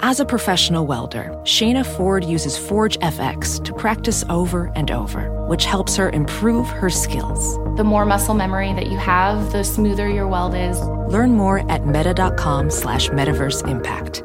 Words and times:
As 0.00 0.20
a 0.20 0.26
professional 0.26 0.86
welder, 0.86 1.30
Shayna 1.44 1.84
Ford 1.84 2.22
uses 2.22 2.58
ForgeFX 2.58 3.64
to 3.64 3.72
practice 3.72 4.24
over 4.28 4.70
and 4.76 4.90
over, 4.90 5.30
which 5.46 5.64
helps 5.64 5.96
her 5.96 6.10
improve 6.10 6.68
her 6.68 6.90
skills. 6.90 7.56
The 7.78 7.84
more 7.84 8.04
muscle 8.04 8.34
memory 8.34 8.74
that 8.74 8.88
you 8.88 8.98
have, 8.98 9.52
the 9.52 9.64
smoother 9.64 10.06
your 10.06 10.28
weld 10.28 10.54
is. 10.54 10.78
Learn 10.80 11.32
more 11.32 11.70
at 11.70 11.86
meta.com 11.86 12.70
slash 12.70 13.08
metaverse 13.08 13.66
impact. 13.66 14.22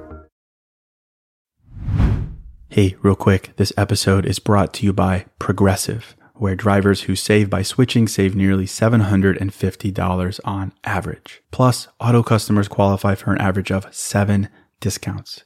Hey, 2.67 2.95
real 3.01 3.15
quick, 3.15 3.55
this 3.55 3.71
episode 3.77 4.25
is 4.25 4.39
brought 4.39 4.73
to 4.73 4.85
you 4.85 4.91
by 4.91 5.25
Progressive, 5.39 6.17
where 6.33 6.55
drivers 6.55 7.03
who 7.03 7.15
save 7.15 7.49
by 7.49 7.61
switching 7.61 8.09
save 8.09 8.35
nearly 8.35 8.65
$750 8.65 10.39
on 10.43 10.73
average. 10.83 11.41
Plus, 11.51 11.87
auto 11.97 12.23
customers 12.23 12.67
qualify 12.67 13.15
for 13.15 13.31
an 13.31 13.39
average 13.39 13.71
of 13.71 13.87
seven 13.95 14.49
discounts. 14.81 15.45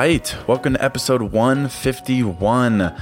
Right, 0.00 0.34
welcome 0.46 0.72
to 0.72 0.82
episode 0.82 1.20
151. 1.20 2.96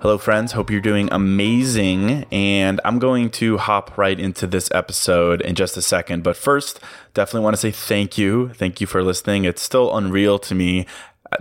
Hello, 0.00 0.16
friends. 0.16 0.52
Hope 0.52 0.70
you're 0.70 0.80
doing 0.80 1.10
amazing. 1.12 2.24
And 2.32 2.80
I'm 2.86 2.98
going 2.98 3.28
to 3.32 3.58
hop 3.58 3.98
right 3.98 4.18
into 4.18 4.46
this 4.46 4.70
episode 4.72 5.42
in 5.42 5.56
just 5.56 5.76
a 5.76 5.82
second. 5.82 6.22
But 6.22 6.38
first, 6.38 6.80
definitely 7.12 7.44
want 7.44 7.52
to 7.52 7.60
say 7.60 7.70
thank 7.70 8.16
you. 8.16 8.48
Thank 8.54 8.80
you 8.80 8.86
for 8.86 9.02
listening. 9.02 9.44
It's 9.44 9.60
still 9.60 9.94
unreal 9.94 10.38
to 10.38 10.54
me 10.54 10.86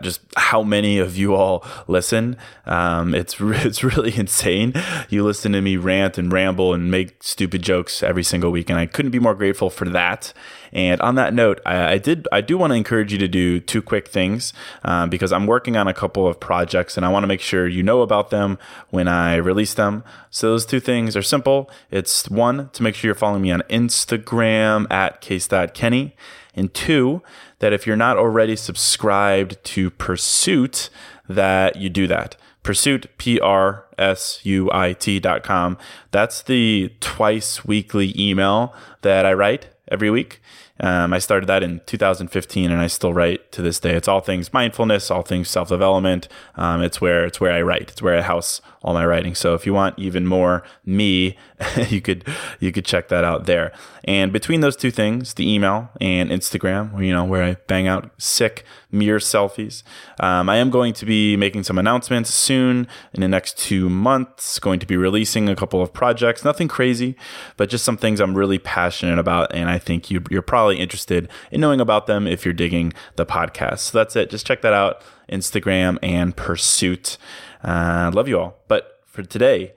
just 0.01 0.21
how 0.35 0.63
many 0.63 0.99
of 0.99 1.17
you 1.17 1.35
all 1.35 1.65
listen. 1.87 2.37
Um, 2.65 3.15
it's 3.15 3.37
it's 3.39 3.83
really 3.83 4.15
insane. 4.15 4.73
You 5.09 5.23
listen 5.23 5.53
to 5.53 5.61
me 5.61 5.77
rant 5.77 6.17
and 6.17 6.31
ramble 6.31 6.73
and 6.73 6.91
make 6.91 7.23
stupid 7.23 7.61
jokes 7.61 8.03
every 8.03 8.23
single 8.23 8.51
week, 8.51 8.69
and 8.69 8.79
I 8.79 8.85
couldn't 8.85 9.11
be 9.11 9.19
more 9.19 9.35
grateful 9.35 9.69
for 9.69 9.87
that. 9.89 10.33
And 10.71 10.99
on 11.01 11.15
that 11.15 11.33
note, 11.33 11.59
I, 11.65 11.93
I 11.93 11.97
did 11.97 12.27
I 12.31 12.41
do 12.41 12.57
want 12.57 12.71
to 12.71 12.75
encourage 12.75 13.11
you 13.11 13.17
to 13.19 13.27
do 13.27 13.59
two 13.59 13.81
quick 13.81 14.07
things 14.07 14.53
um, 14.83 15.09
because 15.09 15.31
I'm 15.31 15.47
working 15.47 15.77
on 15.77 15.87
a 15.87 15.93
couple 15.93 16.27
of 16.27 16.39
projects, 16.39 16.97
and 16.97 17.05
I 17.05 17.09
want 17.09 17.23
to 17.23 17.27
make 17.27 17.41
sure 17.41 17.67
you 17.67 17.83
know 17.83 18.01
about 18.01 18.29
them 18.29 18.57
when 18.89 19.07
I 19.07 19.35
release 19.35 19.73
them. 19.73 20.03
So 20.29 20.49
those 20.49 20.65
two 20.65 20.79
things 20.79 21.15
are 21.15 21.21
simple. 21.21 21.69
It's 21.91 22.29
one 22.29 22.69
to 22.73 22.83
make 22.83 22.95
sure 22.95 23.09
you're 23.09 23.15
following 23.15 23.41
me 23.41 23.51
on 23.51 23.61
Instagram 23.69 24.91
at 24.91 25.21
case.kenny. 25.21 26.15
And 26.53 26.73
two, 26.73 27.21
that 27.59 27.71
if 27.71 27.85
you're 27.85 27.95
not 27.95 28.17
already 28.17 28.55
subscribed 28.55 29.63
to 29.63 29.91
Prsuit, 29.91 30.89
that 31.29 31.75
you 31.75 31.89
do 31.89 32.07
that. 32.07 32.35
Prsuit, 32.63 33.05
P 33.17 33.39
R 33.39 33.85
S 33.97 34.41
U 34.43 34.69
I 34.73 34.93
T 34.93 35.19
dot 35.19 35.43
com. 35.43 35.77
That's 36.11 36.41
the 36.41 36.91
twice 36.99 37.63
weekly 37.63 38.13
email 38.17 38.73
that 39.03 39.25
I 39.25 39.33
write 39.33 39.67
every 39.89 40.09
week. 40.09 40.41
Um, 40.79 41.13
I 41.13 41.19
started 41.19 41.47
that 41.47 41.63
in 41.63 41.81
2015, 41.85 42.71
and 42.71 42.79
I 42.79 42.87
still 42.87 43.13
write 43.13 43.51
to 43.51 43.61
this 43.61 43.79
day. 43.79 43.95
It's 43.95 44.07
all 44.07 44.21
things 44.21 44.53
mindfulness, 44.53 45.09
all 45.09 45.23
things 45.23 45.49
self 45.49 45.69
development. 45.69 46.27
Um, 46.55 46.83
it's 46.83 47.01
where 47.01 47.25
it's 47.25 47.39
where 47.39 47.53
I 47.53 47.61
write. 47.61 47.91
It's 47.91 48.01
where 48.01 48.17
I 48.17 48.21
house 48.21 48.61
all 48.83 48.93
my 48.93 49.05
writing. 49.05 49.35
So 49.35 49.53
if 49.53 49.65
you 49.65 49.73
want 49.73 49.97
even 49.97 50.25
more 50.25 50.63
me, 50.85 51.37
you 51.89 52.01
could 52.01 52.27
you 52.59 52.71
could 52.71 52.85
check 52.85 53.07
that 53.09 53.23
out 53.23 53.45
there. 53.45 53.71
And 54.03 54.31
between 54.31 54.61
those 54.61 54.75
two 54.75 54.91
things, 54.91 55.33
the 55.33 55.51
email 55.51 55.89
and 55.99 56.29
Instagram, 56.29 57.03
you 57.05 57.11
know, 57.11 57.25
where 57.25 57.43
I 57.43 57.55
bang 57.67 57.87
out 57.87 58.09
sick 58.17 58.63
mirror 58.89 59.19
selfies, 59.19 59.83
um, 60.21 60.49
I 60.49 60.57
am 60.57 60.69
going 60.69 60.93
to 60.93 61.05
be 61.05 61.35
making 61.35 61.63
some 61.63 61.77
announcements 61.77 62.33
soon 62.33 62.87
in 63.13 63.21
the 63.21 63.27
next 63.27 63.57
two 63.57 63.89
months. 63.89 64.59
Going 64.59 64.79
to 64.79 64.85
be 64.85 64.95
releasing 64.95 65.49
a 65.49 65.55
couple 65.55 65.81
of 65.81 65.91
projects, 65.91 66.45
nothing 66.45 66.67
crazy, 66.67 67.15
but 67.57 67.69
just 67.69 67.83
some 67.83 67.97
things 67.97 68.19
I'm 68.19 68.35
really 68.35 68.59
passionate 68.59 69.19
about, 69.19 69.53
and 69.53 69.69
I 69.69 69.77
think 69.77 70.09
you, 70.09 70.23
you're 70.29 70.41
probably 70.41 70.79
interested 70.79 71.29
in 71.51 71.59
knowing 71.61 71.81
about 71.81 72.07
them 72.07 72.27
if 72.27 72.45
you're 72.45 72.53
digging 72.53 72.93
the 73.15 73.25
podcast. 73.25 73.79
So 73.79 73.97
that's 73.97 74.15
it. 74.15 74.29
Just 74.29 74.45
check 74.45 74.61
that 74.61 74.73
out, 74.73 75.01
Instagram 75.29 75.97
and 76.01 76.35
Prsuit. 76.35 77.17
Uh, 77.63 78.11
love 78.13 78.27
you 78.27 78.39
all. 78.39 78.57
But 78.67 79.01
for 79.05 79.23
today, 79.23 79.73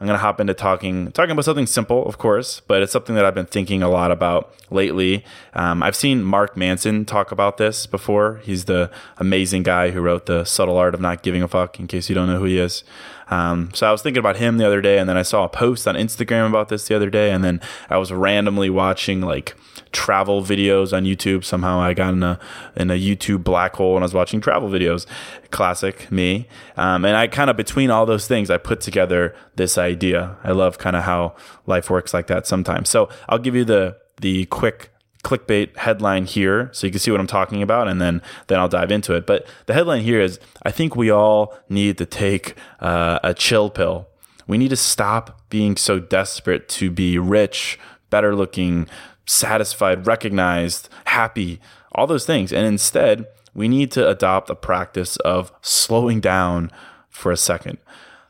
I'm 0.00 0.06
going 0.06 0.16
to 0.16 0.22
hop 0.22 0.40
into 0.40 0.54
talking 0.54 1.12
talking 1.12 1.32
about 1.32 1.44
something 1.44 1.66
simple, 1.66 2.06
of 2.06 2.16
course, 2.16 2.60
but 2.60 2.82
it's 2.82 2.90
something 2.90 3.14
that 3.16 3.26
I've 3.26 3.34
been 3.34 3.44
thinking 3.44 3.82
a 3.82 3.88
lot 3.90 4.10
about 4.10 4.54
lately. 4.70 5.24
Um, 5.52 5.82
I've 5.82 5.94
seen 5.94 6.22
Mark 6.22 6.56
Manson 6.56 7.04
talk 7.04 7.32
about 7.32 7.58
this 7.58 7.86
before. 7.86 8.40
He's 8.42 8.64
the 8.64 8.90
amazing 9.18 9.62
guy 9.62 9.90
who 9.90 10.00
wrote 10.00 10.24
the 10.24 10.44
Subtle 10.44 10.78
Art 10.78 10.94
of 10.94 11.02
Not 11.02 11.22
Giving 11.22 11.42
a 11.42 11.48
Fuck. 11.48 11.78
In 11.78 11.86
case 11.86 12.08
you 12.08 12.14
don't 12.14 12.28
know 12.28 12.38
who 12.38 12.46
he 12.46 12.58
is, 12.58 12.82
um, 13.30 13.70
so 13.72 13.86
I 13.86 13.92
was 13.92 14.02
thinking 14.02 14.18
about 14.18 14.36
him 14.36 14.58
the 14.58 14.66
other 14.66 14.80
day, 14.80 14.98
and 14.98 15.08
then 15.08 15.16
I 15.16 15.22
saw 15.22 15.44
a 15.44 15.48
post 15.48 15.86
on 15.88 15.94
Instagram 15.94 16.48
about 16.48 16.68
this 16.68 16.88
the 16.88 16.96
other 16.96 17.10
day, 17.10 17.30
and 17.30 17.42
then 17.42 17.60
I 17.88 17.96
was 17.96 18.12
randomly 18.12 18.70
watching 18.70 19.20
like 19.20 19.54
travel 19.92 20.42
videos 20.42 20.96
on 20.96 21.04
YouTube. 21.04 21.44
Somehow 21.44 21.80
I 21.80 21.94
got 21.94 22.12
in 22.12 22.22
a 22.22 22.38
in 22.76 22.90
a 22.90 22.94
YouTube 22.94 23.44
black 23.44 23.76
hole 23.76 23.96
and 23.96 24.02
I 24.02 24.06
was 24.06 24.14
watching 24.14 24.40
travel 24.40 24.68
videos. 24.68 25.06
Classic 25.50 26.10
me. 26.10 26.48
Um, 26.76 27.04
and 27.04 27.16
I 27.16 27.26
kind 27.26 27.50
of 27.50 27.56
between 27.56 27.90
all 27.90 28.06
those 28.06 28.26
things, 28.26 28.50
I 28.50 28.58
put 28.58 28.80
together 28.80 29.34
this 29.56 29.78
idea. 29.78 30.36
I 30.44 30.52
love 30.52 30.78
kind 30.78 30.96
of 30.96 31.04
how 31.04 31.34
life 31.66 31.90
works 31.90 32.14
like 32.14 32.26
that 32.28 32.46
sometimes. 32.46 32.88
So 32.88 33.08
I'll 33.28 33.38
give 33.38 33.54
you 33.54 33.64
the 33.64 33.96
the 34.20 34.46
quick 34.46 34.90
clickbait 35.22 35.76
headline 35.76 36.24
here 36.24 36.70
so 36.72 36.86
you 36.86 36.90
can 36.90 37.00
see 37.00 37.10
what 37.10 37.20
I'm 37.20 37.26
talking 37.26 37.62
about 37.62 37.88
and 37.88 38.00
then 38.00 38.22
then 38.46 38.58
I'll 38.58 38.68
dive 38.68 38.90
into 38.90 39.14
it. 39.14 39.26
But 39.26 39.46
the 39.66 39.74
headline 39.74 40.02
here 40.02 40.20
is 40.20 40.40
I 40.62 40.70
think 40.70 40.96
we 40.96 41.10
all 41.10 41.56
need 41.68 41.98
to 41.98 42.06
take 42.06 42.54
uh, 42.80 43.18
a 43.22 43.34
chill 43.34 43.70
pill. 43.70 44.08
We 44.46 44.58
need 44.58 44.70
to 44.70 44.76
stop 44.76 45.48
being 45.50 45.76
so 45.76 45.98
desperate 45.98 46.68
to 46.70 46.90
be 46.90 47.18
rich, 47.18 47.78
better 48.08 48.34
looking, 48.34 48.88
satisfied, 49.26 50.06
recognized, 50.06 50.88
happy, 51.04 51.60
all 51.92 52.06
those 52.06 52.26
things. 52.26 52.52
And 52.52 52.66
instead, 52.66 53.26
we 53.54 53.68
need 53.68 53.90
to 53.92 54.08
adopt 54.08 54.50
a 54.50 54.54
practice 54.54 55.16
of 55.18 55.52
slowing 55.60 56.20
down 56.20 56.70
for 57.08 57.30
a 57.30 57.36
second. 57.36 57.78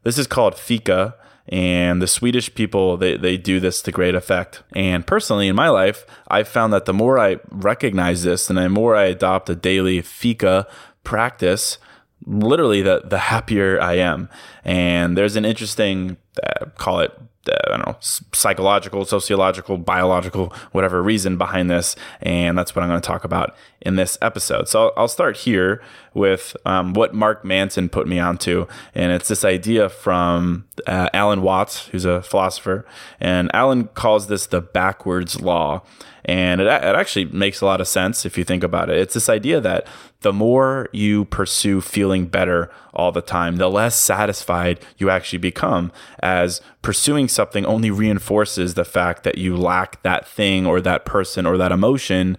This 0.02 0.18
is 0.18 0.26
called 0.26 0.56
fika 0.56 1.14
and 1.50 2.00
the 2.00 2.06
Swedish 2.06 2.54
people, 2.54 2.96
they, 2.96 3.16
they 3.16 3.36
do 3.36 3.58
this 3.58 3.82
to 3.82 3.92
great 3.92 4.14
effect. 4.14 4.62
And 4.72 5.04
personally, 5.04 5.48
in 5.48 5.56
my 5.56 5.68
life, 5.68 6.06
I've 6.28 6.46
found 6.46 6.72
that 6.72 6.84
the 6.84 6.94
more 6.94 7.18
I 7.18 7.38
recognize 7.50 8.22
this 8.22 8.48
and 8.48 8.56
the 8.56 8.68
more 8.68 8.94
I 8.94 9.06
adopt 9.06 9.50
a 9.50 9.56
daily 9.56 10.00
fika 10.00 10.68
practice, 11.02 11.78
literally 12.24 12.82
the, 12.82 13.02
the 13.04 13.18
happier 13.18 13.80
I 13.80 13.94
am. 13.94 14.28
And 14.64 15.18
there's 15.18 15.34
an 15.34 15.44
interesting, 15.44 16.18
uh, 16.40 16.66
call 16.76 17.00
it 17.00 17.18
I 17.48 17.70
don't 17.70 17.86
know, 17.86 17.96
psychological, 18.00 19.04
sociological, 19.04 19.78
biological, 19.78 20.52
whatever 20.72 21.02
reason 21.02 21.38
behind 21.38 21.70
this. 21.70 21.96
And 22.20 22.58
that's 22.58 22.76
what 22.76 22.82
I'm 22.82 22.88
going 22.90 23.00
to 23.00 23.06
talk 23.06 23.24
about 23.24 23.56
in 23.80 23.96
this 23.96 24.18
episode. 24.20 24.68
So 24.68 24.92
I'll 24.96 25.08
start 25.08 25.38
here 25.38 25.82
with 26.12 26.56
um, 26.66 26.92
what 26.92 27.14
Mark 27.14 27.44
Manson 27.44 27.88
put 27.88 28.06
me 28.06 28.18
onto. 28.18 28.66
And 28.94 29.12
it's 29.12 29.28
this 29.28 29.44
idea 29.44 29.88
from 29.88 30.66
uh, 30.86 31.08
Alan 31.14 31.40
Watts, 31.40 31.86
who's 31.86 32.04
a 32.04 32.20
philosopher. 32.22 32.84
And 33.20 33.50
Alan 33.54 33.84
calls 33.88 34.26
this 34.26 34.46
the 34.46 34.60
backwards 34.60 35.40
law. 35.40 35.82
And 36.24 36.60
it, 36.60 36.66
it 36.66 36.96
actually 36.96 37.26
makes 37.26 37.60
a 37.60 37.66
lot 37.66 37.80
of 37.80 37.88
sense 37.88 38.26
if 38.26 38.36
you 38.36 38.44
think 38.44 38.62
about 38.62 38.90
it. 38.90 38.98
It's 38.98 39.14
this 39.14 39.28
idea 39.28 39.60
that 39.60 39.86
the 40.20 40.32
more 40.32 40.88
you 40.92 41.24
pursue 41.26 41.80
feeling 41.80 42.26
better 42.26 42.70
all 42.92 43.12
the 43.12 43.22
time, 43.22 43.56
the 43.56 43.70
less 43.70 43.96
satisfied 43.96 44.80
you 44.98 45.10
actually 45.10 45.38
become 45.38 45.92
as 46.20 46.60
pursuing 46.82 47.28
something 47.28 47.64
only 47.64 47.90
reinforces 47.90 48.74
the 48.74 48.84
fact 48.84 49.24
that 49.24 49.38
you 49.38 49.56
lack 49.56 50.02
that 50.02 50.26
thing 50.26 50.66
or 50.66 50.80
that 50.80 51.04
person 51.04 51.46
or 51.46 51.56
that 51.56 51.72
emotion 51.72 52.36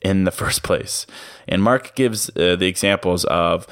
in 0.00 0.24
the 0.24 0.30
first 0.42 0.62
place. 0.62 1.06
And 1.46 1.62
Mark 1.62 1.94
gives 1.94 2.30
uh, 2.30 2.56
the 2.56 2.66
examples 2.66 3.24
of 3.26 3.66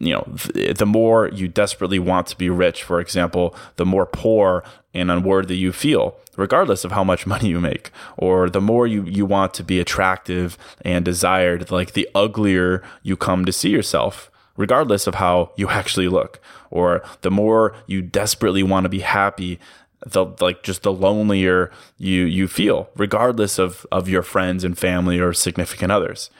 you 0.00 0.12
know, 0.12 0.24
the 0.72 0.86
more 0.86 1.28
you 1.28 1.48
desperately 1.48 1.98
want 1.98 2.26
to 2.28 2.36
be 2.36 2.50
rich, 2.50 2.82
for 2.82 3.00
example, 3.00 3.54
the 3.76 3.86
more 3.86 4.06
poor 4.06 4.64
and 4.94 5.10
unworthy 5.10 5.56
you 5.56 5.72
feel, 5.72 6.16
regardless 6.36 6.84
of 6.84 6.92
how 6.92 7.04
much 7.04 7.26
money 7.34 7.48
you 7.48 7.60
make. 7.60 7.90
Or 8.16 8.48
the 8.48 8.60
more 8.60 8.86
you, 8.86 9.04
you 9.04 9.26
want 9.26 9.54
to 9.54 9.64
be 9.64 9.80
attractive 9.80 10.56
and 10.82 11.04
desired, 11.04 11.70
like 11.70 11.92
the 11.92 12.08
uglier 12.14 12.82
you 13.02 13.16
come 13.16 13.44
to 13.44 13.52
see 13.52 13.70
yourself, 13.70 14.30
regardless 14.56 15.06
of 15.06 15.16
how 15.16 15.52
you 15.56 15.68
actually 15.68 16.08
look. 16.08 16.40
Or 16.70 17.02
the 17.22 17.30
more 17.30 17.74
you 17.86 18.02
desperately 18.02 18.62
want 18.62 18.84
to 18.84 18.90
be 18.90 19.00
happy, 19.00 19.58
the 20.04 20.26
like 20.40 20.62
just 20.62 20.82
the 20.82 20.92
lonelier 20.92 21.70
you 21.98 22.24
you 22.24 22.46
feel, 22.48 22.90
regardless 22.96 23.58
of 23.58 23.86
of 23.90 24.08
your 24.08 24.22
friends 24.22 24.62
and 24.62 24.76
family 24.76 25.18
or 25.18 25.32
significant 25.32 25.90
others. 25.90 26.30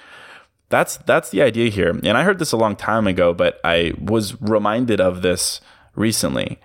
That's 0.69 0.97
that's 0.99 1.31
the 1.31 1.43
idea 1.43 1.71
here. 1.71 1.91
And 1.91 2.19
I 2.19 2.25
heard 2.25 2.39
this 2.39 2.53
a 2.53 2.57
long 2.57 2.77
time 2.77 3.07
ago, 3.07 3.33
but 3.33 3.61
I 3.63 3.93
was 4.01 4.41
reminded 4.41 5.01
of 5.01 5.23
this 5.23 5.61
recently. 5.95 6.59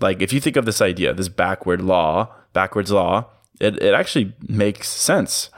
Like 0.00 0.22
if 0.22 0.32
you 0.32 0.40
think 0.40 0.56
of 0.56 0.64
this 0.64 0.80
idea, 0.80 1.12
this 1.12 1.28
backward 1.28 1.80
law, 1.80 2.32
backwards 2.52 2.92
law, 2.92 3.26
it, 3.60 3.82
it 3.82 3.94
actually 3.94 4.34
makes 4.40 4.88
sense. 4.88 5.50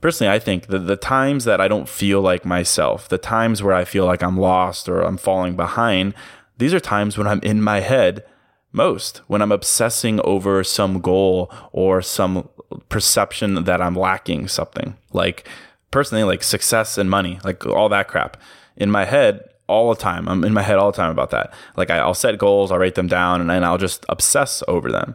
Personally, 0.00 0.32
I 0.32 0.38
think 0.38 0.68
that 0.68 0.80
the 0.80 0.96
times 0.96 1.44
that 1.44 1.60
I 1.60 1.66
don't 1.66 1.88
feel 1.88 2.20
like 2.20 2.44
myself, 2.44 3.08
the 3.08 3.18
times 3.18 3.62
where 3.62 3.74
I 3.74 3.84
feel 3.84 4.06
like 4.06 4.22
I'm 4.22 4.38
lost 4.38 4.88
or 4.88 5.00
I'm 5.00 5.16
falling 5.16 5.56
behind, 5.56 6.14
these 6.58 6.74
are 6.74 6.80
times 6.80 7.18
when 7.18 7.26
I'm 7.26 7.40
in 7.40 7.62
my 7.62 7.80
head 7.80 8.24
most, 8.72 9.18
when 9.26 9.42
I'm 9.42 9.50
obsessing 9.50 10.20
over 10.22 10.62
some 10.62 11.00
goal 11.00 11.50
or 11.72 12.02
some 12.02 12.48
perception 12.88 13.64
that 13.64 13.80
I'm 13.80 13.94
lacking 13.94 14.48
something. 14.48 14.96
Like 15.12 15.48
personally 15.90 16.24
like 16.24 16.42
success 16.42 16.98
and 16.98 17.10
money, 17.10 17.40
like 17.44 17.64
all 17.66 17.88
that 17.88 18.08
crap. 18.08 18.36
In 18.76 18.90
my 18.90 19.04
head, 19.04 19.48
all 19.68 19.94
the 19.94 20.00
time. 20.00 20.28
I'm 20.28 20.42
in 20.44 20.52
my 20.52 20.62
head 20.62 20.78
all 20.78 20.90
the 20.90 20.96
time 20.96 21.10
about 21.10 21.30
that. 21.30 21.52
Like 21.76 21.90
I, 21.90 22.04
will 22.04 22.14
set 22.14 22.38
goals, 22.38 22.72
I'll 22.72 22.78
write 22.78 22.96
them 22.96 23.06
down, 23.06 23.40
and 23.40 23.48
then 23.48 23.62
I'll 23.62 23.78
just 23.78 24.04
obsess 24.08 24.62
over 24.66 24.90
them. 24.90 25.14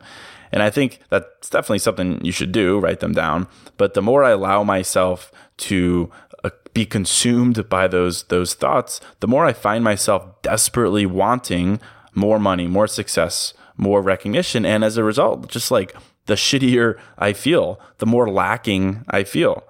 And 0.52 0.62
I 0.62 0.70
think 0.70 1.00
that's 1.10 1.50
definitely 1.50 1.80
something 1.80 2.24
you 2.24 2.32
should 2.32 2.52
do, 2.52 2.80
write 2.80 3.00
them 3.00 3.14
down. 3.14 3.48
But 3.78 3.96
the 3.96 4.04
more 4.04 4.24
I 4.24 4.32
allow 4.32 4.64
myself 4.64 5.32
to 5.58 6.12
uh, 6.44 6.52
be 6.74 6.86
consumed 6.86 7.68
by 7.68 7.88
those 7.88 8.24
those 8.24 8.54
thoughts, 8.54 9.02
the 9.20 9.28
more 9.28 9.46
I 9.46 9.54
find 9.54 9.84
myself 9.84 10.42
desperately 10.44 11.08
wanting 11.08 11.82
more 12.14 12.38
money, 12.38 12.68
more 12.68 12.88
success, 12.88 13.56
more 13.76 14.04
recognition, 14.04 14.66
and 14.66 14.84
as 14.84 14.98
a 14.98 15.04
result, 15.04 15.50
just 15.50 15.72
like 15.72 15.96
the 16.28 16.36
shittier 16.36 17.00
I 17.18 17.34
feel, 17.34 17.80
the 17.98 18.06
more 18.06 18.30
lacking 18.30 19.04
I 19.10 19.24
feel 19.24 19.64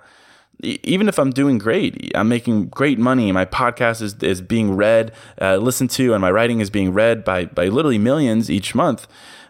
even 0.64 1.08
if 1.08 1.20
I'm 1.20 1.32
doing 1.32 1.58
great, 1.58 2.12
I'm 2.16 2.30
making 2.30 2.68
great 2.68 2.98
money. 2.98 3.32
My 3.32 3.46
podcast 3.46 4.02
is, 4.02 4.16
is 4.24 4.42
being 4.42 4.76
read, 4.76 5.12
uh, 5.42 5.58
listened 5.58 5.90
to, 5.92 6.14
and 6.14 6.22
my 6.22 6.32
writing 6.32 6.60
is 6.60 6.70
being 6.70 6.94
read 6.94 7.24
by, 7.24 7.46
by 7.46 7.68
literally 7.68 7.98
millions 7.98 8.50
each 8.50 8.74
month, 8.74 9.08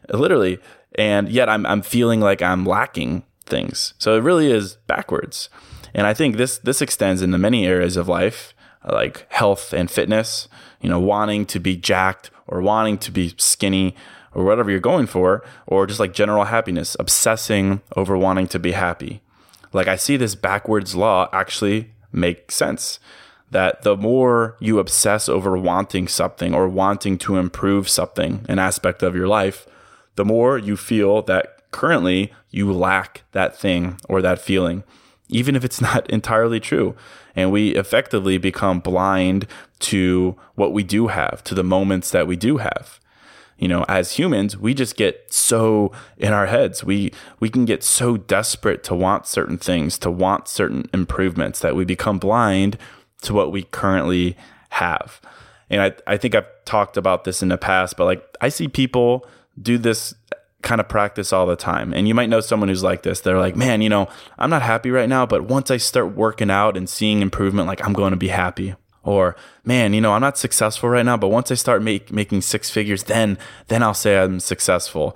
literally. 0.10 0.60
And 0.96 1.30
yet 1.30 1.50
I'm, 1.50 1.66
I'm 1.66 1.82
feeling 1.82 2.20
like 2.20 2.42
I'm 2.42 2.66
lacking 2.66 3.24
things. 3.46 3.94
So 3.98 4.16
it 4.16 4.22
really 4.22 4.52
is 4.52 4.78
backwards. 4.88 5.50
And 5.94 6.08
I 6.08 6.14
think 6.14 6.38
this, 6.38 6.58
this 6.58 6.82
extends 6.82 7.22
into 7.22 7.38
many 7.38 7.66
areas 7.66 7.98
of 7.98 8.08
life, 8.08 8.54
like 8.88 9.32
health 9.32 9.74
and 9.74 9.90
fitness, 9.90 10.48
you 10.82 10.90
know, 10.90 11.00
wanting 11.00 11.46
to 11.48 11.60
be 11.60 11.76
jacked 11.76 12.32
or 12.48 12.62
wanting 12.62 12.98
to 13.00 13.12
be 13.12 13.34
skinny 13.38 13.96
or 14.34 14.44
whatever 14.44 14.72
you're 14.72 14.80
going 14.80 15.06
for, 15.06 15.44
or 15.68 15.86
just 15.86 16.00
like 16.00 16.12
general 16.12 16.46
happiness, 16.46 16.98
obsessing 17.00 17.82
over 17.96 18.18
wanting 18.18 18.48
to 18.48 18.58
be 18.58 18.72
happy 18.72 19.22
like 19.74 19.88
I 19.88 19.96
see 19.96 20.18
this 20.18 20.36
backwards 20.36 20.96
law 20.96 21.30
actually 21.34 21.92
make 22.12 22.52
sense 22.52 23.00
that 23.52 23.84
the 23.84 23.96
more 23.96 24.56
you 24.60 24.80
obsess 24.80 25.30
over 25.30 25.58
wanting 25.58 26.08
something 26.08 26.54
or 26.54 26.68
wanting 26.68 27.18
to 27.20 27.38
improve 27.38 27.88
something, 27.88 28.46
an 28.50 28.60
aspect 28.60 29.04
of 29.04 29.16
your 29.16 29.28
life, 29.28 29.68
the 30.16 30.26
more 30.26 30.58
you 30.58 30.76
feel 30.76 31.22
that 31.24 31.72
currently 31.72 32.34
you 32.50 32.72
lack 32.72 33.24
that 33.32 33.58
thing 33.58 34.00
or 34.10 34.22
that 34.22 34.40
feeling, 34.40 34.84
even 35.30 35.56
if 35.56 35.64
it's 35.64 35.82
not 35.90 36.10
entirely 36.10 36.60
true. 36.60 36.96
And 37.36 37.52
we 37.52 37.76
effectively 37.76 38.38
become 38.38 38.80
blind 38.80 39.48
to 39.80 40.36
what 40.56 40.74
we 40.74 40.84
do 40.84 41.08
have, 41.08 41.44
to 41.46 41.56
the 41.56 41.64
moments 41.64 42.12
that 42.12 42.28
we 42.28 42.36
do 42.36 42.58
have 42.58 43.00
you 43.58 43.68
know 43.68 43.86
as 43.88 44.14
humans 44.14 44.58
we 44.58 44.74
just 44.74 44.96
get 44.96 45.32
so 45.32 45.92
in 46.18 46.34
our 46.34 46.48
heads 46.48 46.84
we 46.84 47.12
we 47.40 47.50
can 47.50 47.66
get 47.66 47.84
so 47.84 48.18
desperate 48.18 48.84
to 48.84 48.96
want 48.96 49.26
certain 49.26 49.58
things 49.58 49.98
to 49.98 50.12
want 50.12 50.48
certain 50.48 50.90
improvements 50.94 51.60
that 51.60 51.76
we 51.76 51.86
become 51.86 52.18
blind 52.18 52.78
to 53.22 53.34
what 53.34 53.52
we 53.52 53.64
currently 53.64 54.36
have 54.70 55.22
and 55.70 55.82
i 55.82 55.94
i 56.08 56.18
think 56.18 56.36
i've 56.36 56.48
talked 56.66 56.98
about 56.98 57.24
this 57.24 57.42
in 57.42 57.50
the 57.50 57.58
past 57.58 57.98
but 57.98 58.06
like 58.06 58.24
i 58.42 58.50
see 58.50 58.68
people 58.68 59.26
do 59.62 59.78
this 59.78 60.16
kind 60.64 60.82
of 60.82 60.88
practice 60.88 61.32
all 61.32 61.46
the 61.46 61.56
time. 61.58 61.94
And 61.94 62.08
you 62.08 62.16
might 62.16 62.30
know 62.30 62.40
someone 62.40 62.70
who's 62.70 62.84
like 62.84 63.04
this. 63.04 63.20
They're 63.20 63.38
like, 63.38 63.56
man, 63.56 63.82
you 63.82 63.90
know, 63.90 64.08
I'm 64.40 64.50
not 64.50 64.62
happy 64.62 64.90
right 64.90 65.10
now, 65.10 65.26
but 65.26 65.44
once 65.44 65.70
I 65.70 65.78
start 65.78 66.16
working 66.16 66.50
out 66.50 66.76
and 66.76 66.90
seeing 66.90 67.22
improvement, 67.22 67.68
like 67.68 67.86
I'm 67.86 67.94
going 67.94 68.12
to 68.12 68.18
be 68.18 68.30
happy 68.30 68.74
or 69.04 69.36
man 69.64 69.94
you 69.94 70.02
know 70.02 70.14
i'm 70.14 70.22
not 70.22 70.38
successful 70.38 70.90
right 70.90 71.06
now 71.06 71.18
but 71.18 71.28
once 71.28 71.52
i 71.52 71.56
start 71.56 71.82
make, 71.82 72.12
making 72.12 72.42
six 72.42 72.70
figures 72.70 73.04
then 73.04 73.38
then 73.68 73.84
i'll 73.84 73.94
say 73.94 74.18
i'm 74.18 74.40
successful. 74.40 75.16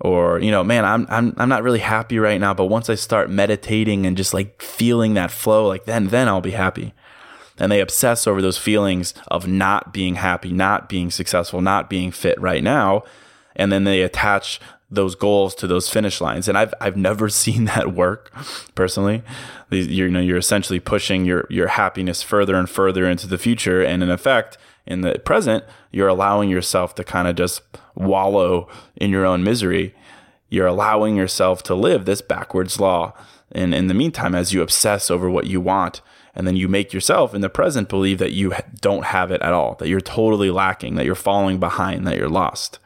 Or 0.00 0.40
you 0.40 0.50
know 0.50 0.64
man 0.64 0.84
I'm, 0.84 1.06
I'm 1.08 1.34
i'm 1.36 1.48
not 1.48 1.62
really 1.62 1.78
happy 1.78 2.18
right 2.18 2.40
now 2.40 2.52
but 2.52 2.66
once 2.66 2.90
i 2.90 2.96
start 2.96 3.30
meditating 3.30 4.06
and 4.06 4.16
just 4.16 4.34
like 4.34 4.60
feeling 4.60 5.14
that 5.14 5.30
flow 5.30 5.68
like 5.68 5.84
then 5.84 6.08
then 6.08 6.28
i'll 6.28 6.40
be 6.40 6.50
happy. 6.50 6.92
And 7.56 7.70
they 7.70 7.80
obsess 7.80 8.26
over 8.26 8.42
those 8.42 8.58
feelings 8.58 9.14
of 9.28 9.46
not 9.46 9.92
being 9.92 10.16
happy 10.16 10.52
not 10.52 10.88
being 10.88 11.10
successful 11.10 11.60
not 11.60 11.88
being 11.88 12.10
fit 12.10 12.40
right 12.40 12.62
now 12.62 13.04
and 13.56 13.72
then 13.72 13.84
they 13.84 14.02
attach 14.02 14.60
those 14.90 15.14
goals 15.14 15.54
to 15.56 15.66
those 15.66 15.88
finish 15.88 16.20
lines. 16.20 16.48
And 16.48 16.56
I've 16.56 16.74
I've 16.80 16.96
never 16.96 17.28
seen 17.42 17.64
that 17.66 17.94
work 17.94 18.32
personally. 18.74 19.22
You're, 19.70 20.06
you 20.06 20.10
know, 20.10 20.20
you're 20.20 20.38
essentially 20.38 20.80
pushing 20.80 21.24
your 21.24 21.46
your 21.50 21.68
happiness 21.68 22.22
further 22.22 22.56
and 22.56 22.68
further 22.68 23.08
into 23.08 23.26
the 23.26 23.38
future, 23.38 23.82
and 23.82 24.02
in 24.02 24.10
effect, 24.10 24.56
in 24.86 25.00
the 25.00 25.18
present, 25.18 25.64
you're 25.90 26.08
allowing 26.08 26.50
yourself 26.50 26.94
to 26.96 27.04
kind 27.04 27.28
of 27.28 27.36
just 27.36 27.62
wallow 27.94 28.68
in 28.96 29.10
your 29.10 29.24
own 29.24 29.42
misery. 29.42 29.94
You're 30.50 30.66
allowing 30.66 31.16
yourself 31.16 31.62
to 31.64 31.74
live 31.74 32.04
this 32.04 32.20
backwards 32.20 32.78
law. 32.78 33.14
And 33.50 33.74
in 33.74 33.86
the 33.86 33.94
meantime, 33.94 34.34
as 34.34 34.52
you 34.52 34.62
obsess 34.62 35.10
over 35.10 35.30
what 35.30 35.46
you 35.46 35.60
want, 35.60 36.00
and 36.34 36.46
then 36.46 36.56
you 36.56 36.68
make 36.68 36.92
yourself 36.92 37.34
in 37.34 37.40
the 37.40 37.48
present 37.48 37.88
believe 37.88 38.18
that 38.18 38.32
you 38.32 38.52
don't 38.80 39.06
have 39.06 39.30
it 39.30 39.40
at 39.42 39.52
all, 39.52 39.76
that 39.76 39.88
you're 39.88 40.00
totally 40.00 40.50
lacking, 40.50 40.96
that 40.96 41.06
you're 41.06 41.14
falling 41.14 41.58
behind, 41.58 42.06
that 42.06 42.16
you're 42.16 42.28
lost. 42.28 42.78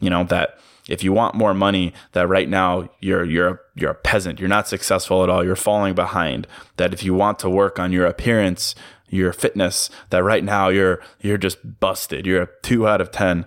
You 0.00 0.10
know, 0.10 0.24
that 0.24 0.58
if 0.88 1.02
you 1.02 1.12
want 1.12 1.34
more 1.34 1.54
money 1.54 1.92
that 2.12 2.28
right 2.28 2.48
now 2.48 2.88
you're 3.00 3.24
you're 3.24 3.60
you're 3.74 3.90
a 3.90 3.94
peasant. 3.94 4.38
You're 4.38 4.48
not 4.48 4.68
successful 4.68 5.22
at 5.22 5.30
all. 5.30 5.44
You're 5.44 5.56
falling 5.56 5.94
behind. 5.94 6.46
That 6.76 6.92
if 6.92 7.02
you 7.02 7.14
want 7.14 7.38
to 7.40 7.50
work 7.50 7.78
on 7.78 7.92
your 7.92 8.06
appearance 8.06 8.74
your 9.08 9.32
fitness 9.32 9.90
that 10.10 10.24
right 10.24 10.44
now 10.44 10.68
you're 10.68 11.00
you're 11.20 11.38
just 11.38 11.80
busted. 11.80 12.26
You're 12.26 12.42
a 12.42 12.48
2 12.62 12.88
out 12.88 13.00
of 13.00 13.10
10 13.10 13.46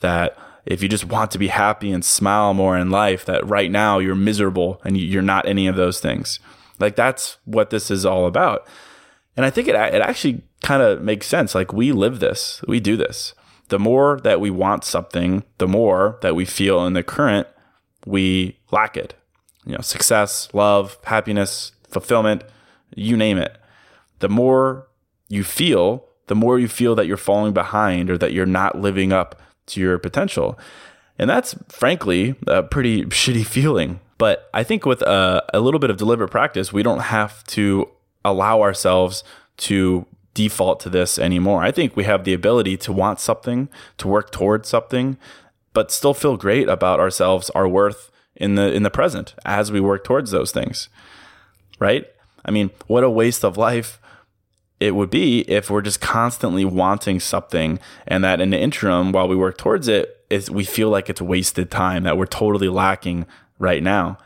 that 0.00 0.36
if 0.66 0.82
you 0.82 0.88
just 0.88 1.04
want 1.04 1.30
to 1.32 1.38
be 1.38 1.48
happy 1.48 1.90
and 1.90 2.04
smile 2.04 2.54
more 2.54 2.76
in 2.76 2.90
life 2.90 3.24
that 3.24 3.46
right 3.46 3.70
now 3.70 3.98
you're 3.98 4.14
miserable 4.14 4.80
and 4.84 4.96
you're 4.96 5.22
not 5.22 5.46
any 5.46 5.66
of 5.66 5.76
those 5.76 6.00
things. 6.00 6.38
Like 6.78 6.96
that's 6.96 7.38
what 7.44 7.70
this 7.70 7.90
is 7.90 8.06
all 8.06 8.26
about. 8.26 8.66
And 9.36 9.46
i 9.46 9.50
think 9.50 9.68
it 9.68 9.74
it 9.74 10.02
actually 10.02 10.42
kind 10.62 10.82
of 10.82 11.02
makes 11.02 11.26
sense. 11.26 11.54
Like 11.54 11.72
we 11.72 11.92
live 11.92 12.20
this. 12.20 12.62
We 12.68 12.80
do 12.80 12.96
this 12.96 13.34
the 13.70 13.78
more 13.78 14.20
that 14.22 14.40
we 14.40 14.50
want 14.50 14.84
something, 14.84 15.42
the 15.58 15.68
more 15.68 16.18
that 16.22 16.34
we 16.34 16.44
feel 16.44 16.86
in 16.86 16.92
the 16.92 17.02
current, 17.02 17.46
we 18.04 18.58
lack 18.70 18.96
it. 18.96 19.14
You 19.64 19.74
know, 19.74 19.80
success, 19.80 20.48
love, 20.52 20.98
happiness, 21.04 21.72
fulfillment, 21.88 22.44
you 22.94 23.16
name 23.16 23.38
it. 23.38 23.56
The 24.18 24.28
more 24.28 24.88
you 25.28 25.44
feel, 25.44 26.04
the 26.26 26.34
more 26.34 26.58
you 26.58 26.68
feel 26.68 26.94
that 26.96 27.06
you're 27.06 27.16
falling 27.16 27.52
behind 27.52 28.10
or 28.10 28.18
that 28.18 28.32
you're 28.32 28.46
not 28.46 28.78
living 28.78 29.12
up 29.12 29.40
to 29.66 29.80
your 29.80 29.98
potential. 29.98 30.58
And 31.18 31.30
that's 31.30 31.54
frankly 31.68 32.34
a 32.46 32.62
pretty 32.62 33.04
shitty 33.06 33.46
feeling. 33.46 34.00
But 34.18 34.50
I 34.52 34.64
think 34.64 34.84
with 34.84 35.02
a, 35.02 35.44
a 35.54 35.60
little 35.60 35.80
bit 35.80 35.90
of 35.90 35.96
deliberate 35.96 36.30
practice, 36.30 36.72
we 36.72 36.82
don't 36.82 37.00
have 37.00 37.44
to 37.44 37.88
allow 38.24 38.62
ourselves 38.62 39.24
to 39.58 40.06
default 40.34 40.80
to 40.80 40.90
this 40.90 41.18
anymore. 41.18 41.62
I 41.62 41.72
think 41.72 41.96
we 41.96 42.04
have 42.04 42.24
the 42.24 42.34
ability 42.34 42.76
to 42.78 42.92
want 42.92 43.20
something, 43.20 43.68
to 43.98 44.08
work 44.08 44.30
towards 44.30 44.68
something, 44.68 45.16
but 45.72 45.90
still 45.90 46.14
feel 46.14 46.36
great 46.36 46.68
about 46.68 47.00
ourselves, 47.00 47.50
our 47.50 47.68
worth 47.68 48.10
in 48.36 48.54
the 48.54 48.72
in 48.72 48.82
the 48.82 48.90
present 48.90 49.34
as 49.44 49.70
we 49.70 49.80
work 49.80 50.04
towards 50.04 50.30
those 50.30 50.52
things. 50.52 50.88
Right? 51.78 52.06
I 52.44 52.50
mean, 52.50 52.70
what 52.86 53.04
a 53.04 53.10
waste 53.10 53.44
of 53.44 53.56
life 53.56 54.00
it 54.78 54.94
would 54.94 55.10
be 55.10 55.40
if 55.40 55.68
we're 55.68 55.82
just 55.82 56.00
constantly 56.00 56.64
wanting 56.64 57.20
something 57.20 57.78
and 58.06 58.24
that 58.24 58.40
in 58.40 58.48
the 58.48 58.58
interim 58.58 59.12
while 59.12 59.28
we 59.28 59.36
work 59.36 59.58
towards 59.58 59.88
it, 59.88 60.24
is 60.30 60.50
we 60.50 60.64
feel 60.64 60.88
like 60.88 61.10
it's 61.10 61.20
wasted 61.20 61.70
time 61.70 62.04
that 62.04 62.16
we're 62.16 62.24
totally 62.24 62.68
lacking 62.68 63.26
right 63.58 63.82
now. 63.82 64.16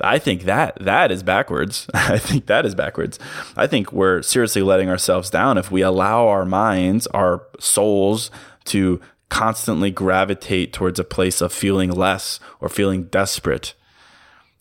I 0.00 0.18
think 0.18 0.42
that 0.44 0.76
that 0.80 1.10
is 1.10 1.22
backwards. 1.22 1.86
I 1.94 2.18
think 2.18 2.46
that 2.46 2.64
is 2.64 2.74
backwards. 2.74 3.18
I 3.56 3.66
think 3.66 3.92
we're 3.92 4.22
seriously 4.22 4.62
letting 4.62 4.88
ourselves 4.88 5.30
down 5.30 5.58
if 5.58 5.70
we 5.70 5.82
allow 5.82 6.28
our 6.28 6.44
minds, 6.44 7.06
our 7.08 7.42
souls 7.58 8.30
to 8.66 9.00
constantly 9.28 9.90
gravitate 9.90 10.72
towards 10.72 10.98
a 10.98 11.04
place 11.04 11.40
of 11.40 11.52
feeling 11.52 11.90
less 11.90 12.40
or 12.60 12.68
feeling 12.68 13.04
desperate. 13.04 13.74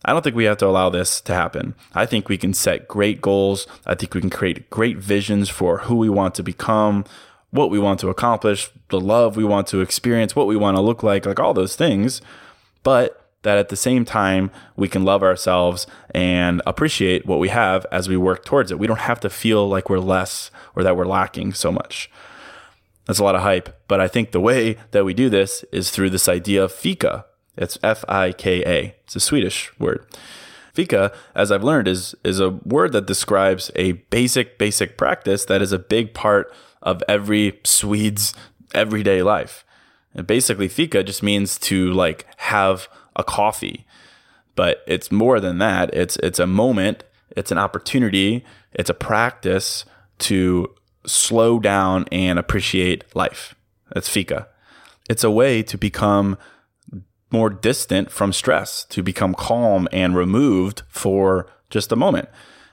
I 0.06 0.13
don't 0.13 0.22
think 0.22 0.36
we 0.36 0.46
have 0.46 0.58
to 0.58 0.67
allow 0.67 0.89
this 0.89 1.20
to 1.22 1.34
happen. 1.34 1.75
I 1.94 2.06
think 2.06 2.29
we 2.29 2.38
can 2.38 2.53
set 2.53 2.88
great 2.88 3.22
goals. 3.22 3.67
I 3.86 3.96
think 3.96 4.13
we 4.13 4.22
can 4.22 4.29
create 4.29 4.70
great 4.70 4.98
visions 4.98 5.50
for 5.50 5.79
who 5.79 5.96
we 5.96 6.10
want 6.10 6.36
to 6.36 6.44
become, 6.44 7.06
what 7.51 7.70
we 7.70 7.79
want 7.79 8.00
to 8.01 8.10
accomplish, 8.10 8.70
the 8.89 9.00
love 9.00 9.36
we 9.36 9.44
want 9.44 9.67
to 9.67 9.82
experience, 9.82 10.36
what 10.36 10.48
we 10.48 10.56
want 10.56 10.77
to 10.77 10.82
look 10.82 11.03
like, 11.03 11.25
like 11.25 11.39
all 11.39 11.53
those 11.53 11.75
things. 11.75 12.22
But 12.84 13.26
that 13.48 13.58
at 13.58 13.70
the 13.70 13.77
same 13.77 14.04
time, 14.04 14.51
we 14.75 14.89
can 14.89 15.06
love 15.06 15.24
ourselves 15.24 15.88
and 16.13 16.62
appreciate 16.66 17.25
what 17.25 17.39
we 17.39 17.48
have 17.48 17.86
as 17.94 18.10
we 18.10 18.18
work 18.18 18.44
towards 18.44 18.72
it. 18.72 18.77
We 18.77 18.88
don't 18.88 19.00
have 19.00 19.22
to 19.22 19.30
feel 19.30 19.70
like 19.70 19.89
we're 19.89 20.00
less 20.00 20.51
or 20.75 20.84
that 20.84 20.98
we're 20.98 21.06
lacking 21.06 21.54
so 21.54 21.72
much. 21.72 22.12
That's 23.06 23.20
a 23.20 23.24
lot 23.24 23.36
of 23.36 23.42
hype. 23.42 23.70
But 23.88 24.01
I 24.01 24.10
think 24.10 24.32
the 24.32 24.42
way 24.42 24.77
that 24.92 25.06
we 25.06 25.13
do 25.13 25.30
this 25.30 25.63
is 25.72 25.92
through 25.92 26.10
this 26.10 26.27
idea 26.27 26.62
of 26.62 26.74
fika. 26.74 27.25
It's 27.56 27.80
F 27.82 28.04
I 28.10 28.34
K 28.34 28.63
A. 28.66 28.96
It's 29.06 29.16
a 29.16 29.22
Swedish 29.22 29.72
word. 29.80 30.06
Fika, 30.74 31.13
as 31.34 31.50
I've 31.50 31.63
learned, 31.63 31.88
is, 31.88 32.16
is 32.25 32.42
a 32.42 32.50
word 32.50 32.92
that 32.92 33.08
describes 33.08 33.72
a 33.75 33.94
basic, 33.94 34.58
basic 34.58 34.98
practice 34.98 35.46
that 35.46 35.62
is 35.62 35.72
a 35.72 35.80
big 35.80 36.13
part 36.13 36.54
of 36.82 37.01
every 37.08 37.60
Swede's 37.63 38.34
everyday 38.75 39.24
life. 39.24 39.63
And 40.13 40.27
basically, 40.27 40.68
fika 40.68 41.04
just 41.04 41.24
means 41.24 41.58
to 41.60 41.94
like 41.94 42.27
have 42.38 42.89
a 43.17 43.24
coffee, 43.24 43.86
but 44.55 44.83
it's 44.88 45.12
more 45.12 45.39
than 45.39 45.57
that. 45.57 45.93
It's 45.93 46.15
it's 46.17 46.39
a 46.39 46.47
moment, 46.47 47.03
it's 47.36 47.51
an 47.51 47.57
opportunity, 47.57 48.45
it's 48.74 48.89
a 48.89 48.93
practice 48.93 49.83
to 50.19 50.74
slow 51.05 51.59
down 51.59 52.05
and 52.12 52.39
appreciate 52.39 53.03
life. 53.15 53.55
That's 53.93 54.09
fika. 54.09 54.47
It's 55.09 55.24
a 55.24 55.31
way 55.31 55.63
to 55.63 55.77
become 55.77 56.38
more 57.31 57.50
distant 57.50 58.12
from 58.12 58.31
stress, 58.33 58.86
to 58.86 59.03
become 59.03 59.33
calm 59.33 59.88
and 59.91 60.15
removed 60.15 60.83
for 60.89 61.47
just 61.69 61.91
a 61.91 61.95
moment. 61.95 62.29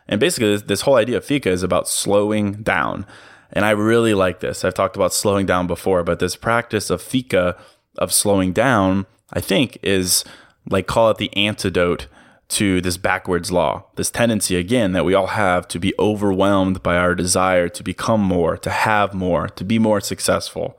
And 0.07 0.21
basically, 0.21 0.53
this, 0.53 0.63
this, 0.63 0.81
whole 0.83 0.97
idea 0.97 1.17
of 1.17 1.25
fika 1.25 1.51
is 1.51 1.63
about 1.63 1.89
slowing 1.89 2.63
down. 2.63 3.07
And 3.53 3.65
I 3.65 3.71
really 3.71 4.15
like 4.15 4.41
this. 4.41 4.65
I've 4.65 4.75
talked 4.75 4.97
about 4.97 5.15
slowing 5.15 5.47
down 5.47 5.67
before, 5.67 6.05
but 6.05 6.19
this 6.19 6.37
practice 6.37 6.91
of 6.91 7.01
fika, 7.01 7.57
of 7.99 8.13
slowing 8.13 8.53
down, 8.53 9.07
I 9.35 9.41
think 9.41 9.79
is 9.83 10.25
like 10.69 10.87
call 10.87 11.11
it 11.11 11.19
the 11.19 11.35
antidote 11.37 12.07
to 12.49 12.81
this 12.81 12.97
backwards 12.97 13.51
law, 13.51 13.85
this 13.97 14.11
tendency 14.11 14.57
again 14.57 14.93
that 14.93 15.05
we 15.05 15.15
all 15.15 15.29
have 15.29 15.67
to 15.69 15.79
be 15.79 15.95
overwhelmed 15.99 16.83
by 16.83 16.97
our 16.97 17.15
desire 17.15 17.69
to 17.69 17.83
become 17.83 18.21
more, 18.21 18.57
to 18.59 18.71
have 18.71 19.15
more, 19.15 19.49
to 19.49 19.65
be 19.65 19.79
more 19.79 20.01
successful. 20.01 20.79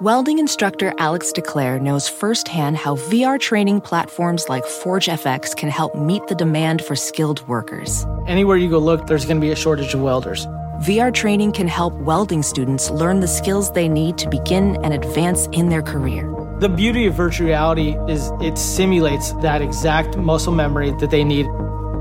Welding 0.00 0.38
instructor 0.38 0.94
Alex 0.98 1.30
DeClaire 1.30 1.80
knows 1.80 2.08
firsthand 2.08 2.78
how 2.78 2.96
VR 2.96 3.38
training 3.38 3.82
platforms 3.82 4.48
like 4.48 4.64
ForgeFX 4.64 5.54
can 5.54 5.68
help 5.68 5.94
meet 5.94 6.26
the 6.26 6.34
demand 6.34 6.82
for 6.82 6.96
skilled 6.96 7.46
workers. 7.46 8.06
Anywhere 8.26 8.56
you 8.56 8.70
go 8.70 8.78
look, 8.78 9.06
there's 9.06 9.26
going 9.26 9.36
to 9.36 9.46
be 9.46 9.52
a 9.52 9.56
shortage 9.56 9.92
of 9.92 10.00
welders. 10.00 10.46
VR 10.86 11.12
training 11.12 11.52
can 11.52 11.68
help 11.68 11.92
welding 11.94 12.42
students 12.42 12.88
learn 12.88 13.20
the 13.20 13.28
skills 13.28 13.70
they 13.72 13.88
need 13.88 14.16
to 14.16 14.30
begin 14.30 14.82
and 14.82 14.94
advance 14.94 15.46
in 15.52 15.68
their 15.68 15.82
career. 15.82 16.39
The 16.60 16.68
beauty 16.68 17.06
of 17.06 17.14
virtual 17.14 17.46
reality 17.46 17.96
is 18.06 18.30
it 18.42 18.58
simulates 18.58 19.32
that 19.40 19.62
exact 19.62 20.18
muscle 20.18 20.52
memory 20.52 20.90
that 20.98 21.10
they 21.10 21.24
need. 21.24 21.46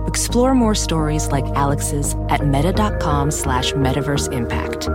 Explore 0.06 0.54
more 0.54 0.76
stories 0.76 1.30
like 1.30 1.46
Alex's 1.56 2.14
at 2.28 2.46
meta.com 2.46 3.32
slash 3.32 3.72
metaverse 3.72 4.30
impact. 4.34 4.90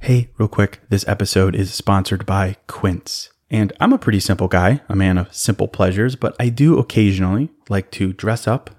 Hey, 0.00 0.30
real 0.36 0.48
quick, 0.48 0.80
this 0.88 1.06
episode 1.06 1.54
is 1.54 1.72
sponsored 1.72 2.26
by 2.26 2.56
Quince. 2.66 3.30
And 3.48 3.72
I'm 3.78 3.92
a 3.92 3.98
pretty 3.98 4.18
simple 4.18 4.48
guy, 4.48 4.80
a 4.88 4.96
man 4.96 5.16
of 5.16 5.32
simple 5.32 5.68
pleasures, 5.68 6.16
but 6.16 6.34
I 6.40 6.48
do 6.48 6.76
occasionally 6.76 7.50
like 7.68 7.92
to 7.92 8.12
dress 8.12 8.48
up 8.48 8.70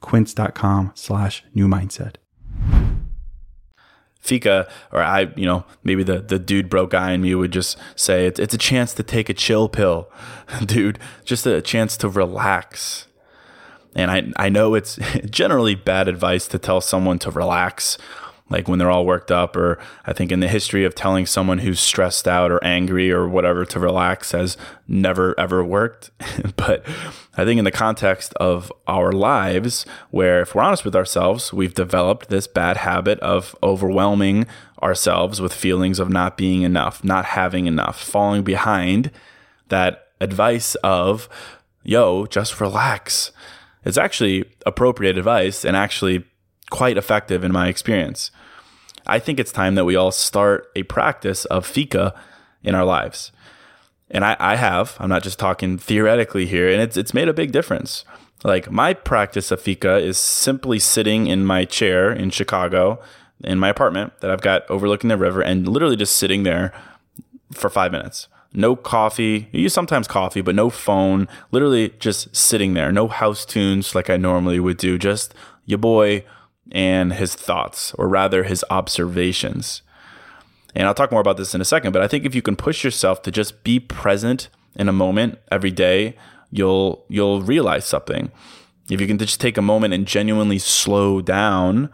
quince.com 0.00 0.92
slash 0.94 1.44
new 1.54 1.68
mindset. 1.68 2.14
Fika, 4.20 4.68
or 4.92 5.02
I, 5.02 5.32
you 5.34 5.46
know, 5.46 5.64
maybe 5.82 6.02
the, 6.02 6.20
the 6.20 6.38
dude 6.38 6.68
broke 6.68 6.90
guy 6.90 7.12
in 7.12 7.22
me 7.22 7.34
would 7.34 7.52
just 7.52 7.78
say 7.96 8.26
it's, 8.26 8.38
it's 8.38 8.52
a 8.52 8.58
chance 8.58 8.92
to 8.94 9.02
take 9.02 9.28
a 9.28 9.34
chill 9.34 9.68
pill, 9.68 10.10
dude, 10.64 10.98
just 11.24 11.46
a 11.46 11.62
chance 11.62 11.96
to 11.98 12.08
relax. 12.08 13.06
And 13.94 14.10
I, 14.10 14.30
I 14.36 14.48
know 14.50 14.74
it's 14.74 14.96
generally 15.30 15.74
bad 15.74 16.06
advice 16.06 16.46
to 16.48 16.58
tell 16.58 16.80
someone 16.80 17.18
to 17.20 17.30
relax 17.30 17.96
like 18.50 18.68
when 18.68 18.78
they're 18.78 18.90
all 18.90 19.06
worked 19.06 19.30
up 19.30 19.56
or 19.56 19.78
i 20.04 20.12
think 20.12 20.30
in 20.30 20.40
the 20.40 20.48
history 20.48 20.84
of 20.84 20.94
telling 20.94 21.24
someone 21.24 21.58
who's 21.58 21.80
stressed 21.80 22.28
out 22.28 22.50
or 22.50 22.62
angry 22.62 23.10
or 23.10 23.28
whatever 23.28 23.64
to 23.64 23.80
relax 23.80 24.32
has 24.32 24.56
never 24.86 25.38
ever 25.38 25.64
worked 25.64 26.10
but 26.56 26.84
i 27.36 27.44
think 27.44 27.58
in 27.58 27.64
the 27.64 27.70
context 27.70 28.34
of 28.34 28.72
our 28.86 29.12
lives 29.12 29.86
where 30.10 30.42
if 30.42 30.54
we're 30.54 30.62
honest 30.62 30.84
with 30.84 30.96
ourselves 30.96 31.52
we've 31.52 31.74
developed 31.74 32.28
this 32.28 32.46
bad 32.46 32.78
habit 32.78 33.18
of 33.20 33.56
overwhelming 33.62 34.46
ourselves 34.82 35.40
with 35.40 35.54
feelings 35.54 35.98
of 35.98 36.10
not 36.10 36.36
being 36.36 36.62
enough 36.62 37.02
not 37.04 37.24
having 37.24 37.66
enough 37.66 38.00
falling 38.00 38.42
behind 38.42 39.10
that 39.68 40.08
advice 40.20 40.74
of 40.76 41.28
yo 41.82 42.26
just 42.26 42.60
relax 42.60 43.32
it's 43.84 43.96
actually 43.96 44.44
appropriate 44.66 45.16
advice 45.16 45.64
and 45.64 45.76
actually 45.76 46.24
quite 46.70 46.96
effective 46.96 47.44
in 47.44 47.52
my 47.52 47.68
experience. 47.68 48.30
I 49.10 49.18
think 49.18 49.40
it's 49.40 49.52
time 49.52 49.74
that 49.74 49.84
we 49.84 49.96
all 49.96 50.12
start 50.12 50.70
a 50.76 50.84
practice 50.84 51.44
of 51.46 51.66
fika 51.66 52.14
in 52.62 52.74
our 52.76 52.84
lives. 52.84 53.32
And 54.10 54.24
I, 54.24 54.36
I 54.38 54.56
have, 54.56 54.96
I'm 55.00 55.08
not 55.08 55.24
just 55.24 55.38
talking 55.38 55.78
theoretically 55.78 56.46
here, 56.46 56.70
and 56.70 56.80
it's 56.80 56.96
it's 56.96 57.12
made 57.12 57.28
a 57.28 57.34
big 57.34 57.52
difference. 57.52 58.04
Like 58.44 58.70
my 58.70 58.94
practice 58.94 59.50
of 59.50 59.60
fika 59.60 59.98
is 59.98 60.16
simply 60.16 60.78
sitting 60.78 61.26
in 61.26 61.44
my 61.44 61.64
chair 61.64 62.12
in 62.12 62.30
Chicago 62.30 63.00
in 63.42 63.58
my 63.58 63.68
apartment 63.68 64.12
that 64.20 64.30
I've 64.30 64.42
got 64.42 64.68
overlooking 64.70 65.08
the 65.08 65.16
river 65.16 65.42
and 65.42 65.66
literally 65.66 65.96
just 65.96 66.16
sitting 66.16 66.44
there 66.44 66.72
for 67.52 67.68
five 67.68 67.92
minutes. 67.92 68.28
No 68.52 68.76
coffee. 68.76 69.48
You 69.52 69.62
use 69.62 69.74
sometimes 69.74 70.08
coffee, 70.08 70.40
but 70.40 70.54
no 70.54 70.70
phone. 70.70 71.28
Literally 71.50 71.94
just 71.98 72.34
sitting 72.34 72.74
there. 72.74 72.92
No 72.92 73.08
house 73.08 73.44
tunes 73.44 73.94
like 73.94 74.10
I 74.10 74.16
normally 74.16 74.60
would 74.60 74.76
do. 74.76 74.98
Just 74.98 75.34
your 75.66 75.78
boy 75.78 76.24
and 76.70 77.12
his 77.12 77.34
thoughts, 77.34 77.92
or 77.94 78.08
rather 78.08 78.44
his 78.44 78.64
observations. 78.70 79.82
And 80.74 80.86
I'll 80.86 80.94
talk 80.94 81.10
more 81.10 81.20
about 81.20 81.36
this 81.36 81.54
in 81.54 81.60
a 81.60 81.64
second, 81.64 81.92
but 81.92 82.02
I 82.02 82.08
think 82.08 82.24
if 82.24 82.34
you 82.34 82.42
can 82.42 82.56
push 82.56 82.84
yourself 82.84 83.22
to 83.22 83.30
just 83.30 83.64
be 83.64 83.80
present 83.80 84.48
in 84.76 84.88
a 84.88 84.92
moment 84.92 85.38
every 85.50 85.70
day, 85.70 86.16
you'll 86.50 87.04
you'll 87.08 87.42
realize 87.42 87.86
something. 87.86 88.30
If 88.88 89.00
you 89.00 89.06
can 89.06 89.18
just 89.18 89.40
take 89.40 89.56
a 89.56 89.62
moment 89.62 89.94
and 89.94 90.06
genuinely 90.06 90.58
slow 90.58 91.20
down, 91.20 91.90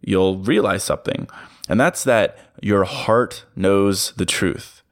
you'll 0.00 0.38
realize 0.38 0.82
something. 0.84 1.28
And 1.68 1.78
that's 1.78 2.04
that 2.04 2.38
your 2.60 2.84
heart 2.84 3.44
knows 3.54 4.12
the 4.16 4.26
truth. 4.26 4.82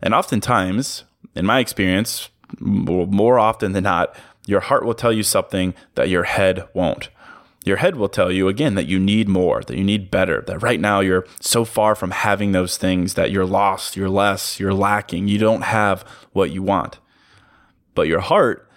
And 0.00 0.14
oftentimes, 0.14 1.04
in 1.34 1.46
my 1.46 1.60
experience, 1.60 2.28
more 2.60 3.38
often 3.38 3.72
than 3.72 3.84
not, 3.84 4.14
your 4.46 4.60
heart 4.60 4.84
will 4.84 4.94
tell 4.94 5.12
you 5.12 5.22
something 5.22 5.74
that 5.94 6.08
your 6.08 6.24
head 6.24 6.68
won't. 6.74 7.08
Your 7.66 7.78
head 7.78 7.96
will 7.96 8.08
tell 8.08 8.30
you 8.30 8.46
again 8.46 8.76
that 8.76 8.86
you 8.86 9.00
need 9.00 9.28
more, 9.28 9.60
that 9.60 9.76
you 9.76 9.82
need 9.82 10.08
better, 10.08 10.40
that 10.42 10.62
right 10.62 10.78
now 10.78 11.00
you're 11.00 11.26
so 11.40 11.64
far 11.64 11.96
from 11.96 12.12
having 12.12 12.52
those 12.52 12.76
things 12.76 13.14
that 13.14 13.32
you're 13.32 13.44
lost, 13.44 13.96
you're 13.96 14.08
less, 14.08 14.60
you're 14.60 14.72
lacking, 14.72 15.26
you 15.26 15.36
don't 15.36 15.62
have 15.62 16.02
what 16.32 16.52
you 16.52 16.62
want. 16.62 17.00
But 17.96 18.06
your 18.06 18.20
heart, 18.20 18.70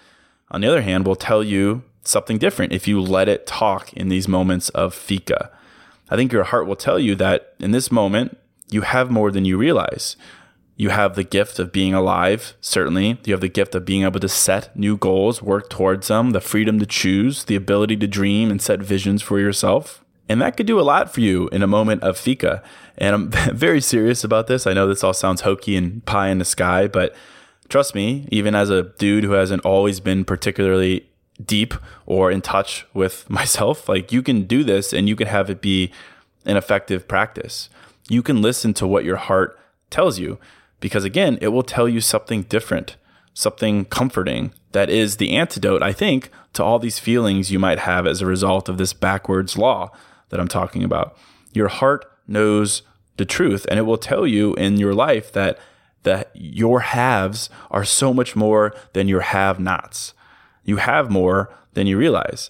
on 0.50 0.62
the 0.62 0.68
other 0.68 0.82
hand, 0.82 1.06
will 1.06 1.16
tell 1.16 1.44
you 1.44 1.84
something 2.04 2.40
different 2.40 2.74
if 2.74 2.88
you 2.88 3.00
let 3.00 3.30
it 3.30 3.46
talk 3.46 3.94
in 3.94 4.10
these 4.10 4.28
moments 4.28 4.70
of 4.70 4.96
fika. 4.96 5.52
I 6.10 6.16
think 6.16 6.34
your 6.34 6.46
heart 6.46 6.66
will 6.66 6.76
tell 6.76 6.98
you 6.98 7.14
that 7.16 7.54
in 7.60 7.70
this 7.70 7.92
moment, 7.92 8.40
you 8.72 8.82
have 8.82 9.12
more 9.12 9.30
than 9.30 9.46
you 9.46 9.56
realize. 9.56 10.18
You 10.80 10.92
have 10.92 11.16
the 11.16 11.26
gift 11.26 11.60
of 11.60 11.74
being 11.74 11.94
alive, 11.94 12.54
certainly. 12.62 13.20
You 13.26 13.34
have 13.34 13.42
the 13.42 13.50
gift 13.50 13.76
of 13.76 13.84
being 13.84 14.04
able 14.04 14.22
to 14.22 14.30
set 14.30 14.74
new 14.78 14.96
goals, 14.96 15.42
work 15.42 15.70
towards 15.70 16.08
them, 16.08 16.30
the 16.30 16.40
freedom 16.40 16.80
to 16.80 16.86
choose, 16.86 17.44
the 17.44 17.58
ability 17.58 17.98
to 17.98 18.08
dream 18.08 18.50
and 18.50 18.62
set 18.62 18.80
visions 18.80 19.22
for 19.22 19.42
yourself. 19.42 20.06
And 20.30 20.42
that 20.42 20.56
could 20.56 20.68
do 20.68 20.80
a 20.80 20.88
lot 20.88 21.14
for 21.14 21.20
you 21.20 21.50
in 21.50 21.64
a 21.64 21.68
moment 21.68 22.04
of 22.04 22.18
fika. 22.18 22.64
And 22.98 23.14
I'm 23.14 23.30
very 23.54 23.82
serious 23.82 24.24
about 24.24 24.48
this. 24.48 24.66
I 24.66 24.72
know 24.72 24.88
this 24.88 25.04
all 25.04 25.12
sounds 25.14 25.42
hokey 25.42 25.76
and 25.76 26.06
pie 26.06 26.30
in 26.30 26.38
the 26.38 26.46
sky, 26.46 26.88
but 26.88 27.14
trust 27.68 27.94
me, 27.94 28.26
even 28.32 28.56
as 28.56 28.70
a 28.70 28.84
dude 28.84 29.26
who 29.26 29.32
hasn't 29.32 29.66
always 29.66 30.00
been 30.00 30.24
particularly 30.24 31.10
deep 31.46 31.74
or 32.06 32.32
in 32.32 32.40
touch 32.42 32.86
with 32.94 33.30
myself, 33.30 33.90
like 33.90 34.14
you 34.14 34.24
can 34.24 34.44
do 34.44 34.64
this 34.64 34.94
and 34.94 35.10
you 35.10 35.18
can 35.18 35.28
have 35.28 35.50
it 35.50 35.60
be 35.60 35.92
an 36.46 36.56
effective 36.56 37.06
practice. 37.06 37.70
You 38.08 38.24
can 38.24 38.42
listen 38.42 38.74
to 38.76 38.88
what 38.88 39.04
your 39.04 39.18
heart 39.18 39.60
tells 39.90 40.20
you 40.20 40.40
because 40.80 41.04
again, 41.04 41.38
it 41.42 41.50
will 41.50 41.64
tell 41.64 41.88
you 41.88 42.02
something 42.02 42.44
different, 42.44 42.96
something 43.34 43.86
comforting 43.86 44.54
that 44.72 44.90
is 44.90 45.18
the 45.18 45.36
antidote, 45.36 45.82
I 45.82 45.94
think, 45.94 46.30
to 46.54 46.64
all 46.64 46.80
these 46.80 47.00
feelings 47.00 47.52
you 47.52 47.60
might 47.60 47.80
have 47.80 48.06
as 48.06 48.22
a 48.22 48.26
result 48.26 48.70
of 48.70 48.78
this 48.78 48.94
backwards 48.94 49.58
law 49.58 49.92
that 50.30 50.40
I'm 50.40 50.48
talking 50.48 50.84
about. 50.84 51.18
Your 51.54 51.68
heart 51.68 52.06
knows 52.28 52.84
the 53.18 53.26
truth 53.26 53.66
and 53.70 53.80
it 53.80 53.84
will 53.84 53.98
tell 53.98 54.26
you 54.26 54.54
in 54.56 54.78
your 54.78 54.94
life 54.94 55.32
that 55.34 55.60
that 56.04 56.32
your 56.34 56.80
haves 56.80 57.50
are 57.70 57.84
so 57.84 58.14
much 58.14 58.36
more 58.36 58.74
than 58.94 59.10
your 59.10 59.20
have 59.20 59.60
nots. 59.60 60.14
You 60.64 60.78
have 60.78 61.10
more 61.10 61.54
than 61.74 61.88
you 61.88 61.98
realize. 61.98 62.50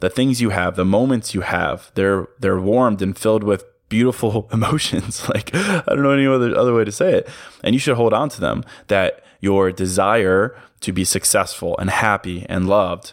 The 0.00 0.10
things 0.10 0.40
you 0.40 0.50
have, 0.50 0.74
the 0.74 0.84
moments 0.84 1.34
you 1.34 1.42
have, 1.42 1.92
they're 1.94 2.26
they're 2.40 2.60
warmed 2.60 3.02
and 3.02 3.16
filled 3.16 3.44
with 3.44 3.64
beautiful 3.88 4.48
emotions. 4.52 5.28
like 5.34 5.54
I 5.54 5.82
don't 5.86 6.02
know 6.02 6.10
any 6.10 6.26
other 6.26 6.56
other 6.56 6.74
way 6.74 6.84
to 6.84 6.92
say 6.92 7.14
it. 7.14 7.28
And 7.62 7.74
you 7.74 7.78
should 7.78 7.96
hold 7.96 8.12
on 8.12 8.28
to 8.30 8.40
them. 8.40 8.64
That 8.88 9.22
your 9.40 9.70
desire 9.70 10.56
to 10.80 10.92
be 10.92 11.04
successful 11.04 11.76
and 11.78 11.90
happy 11.90 12.44
and 12.48 12.68
loved, 12.68 13.12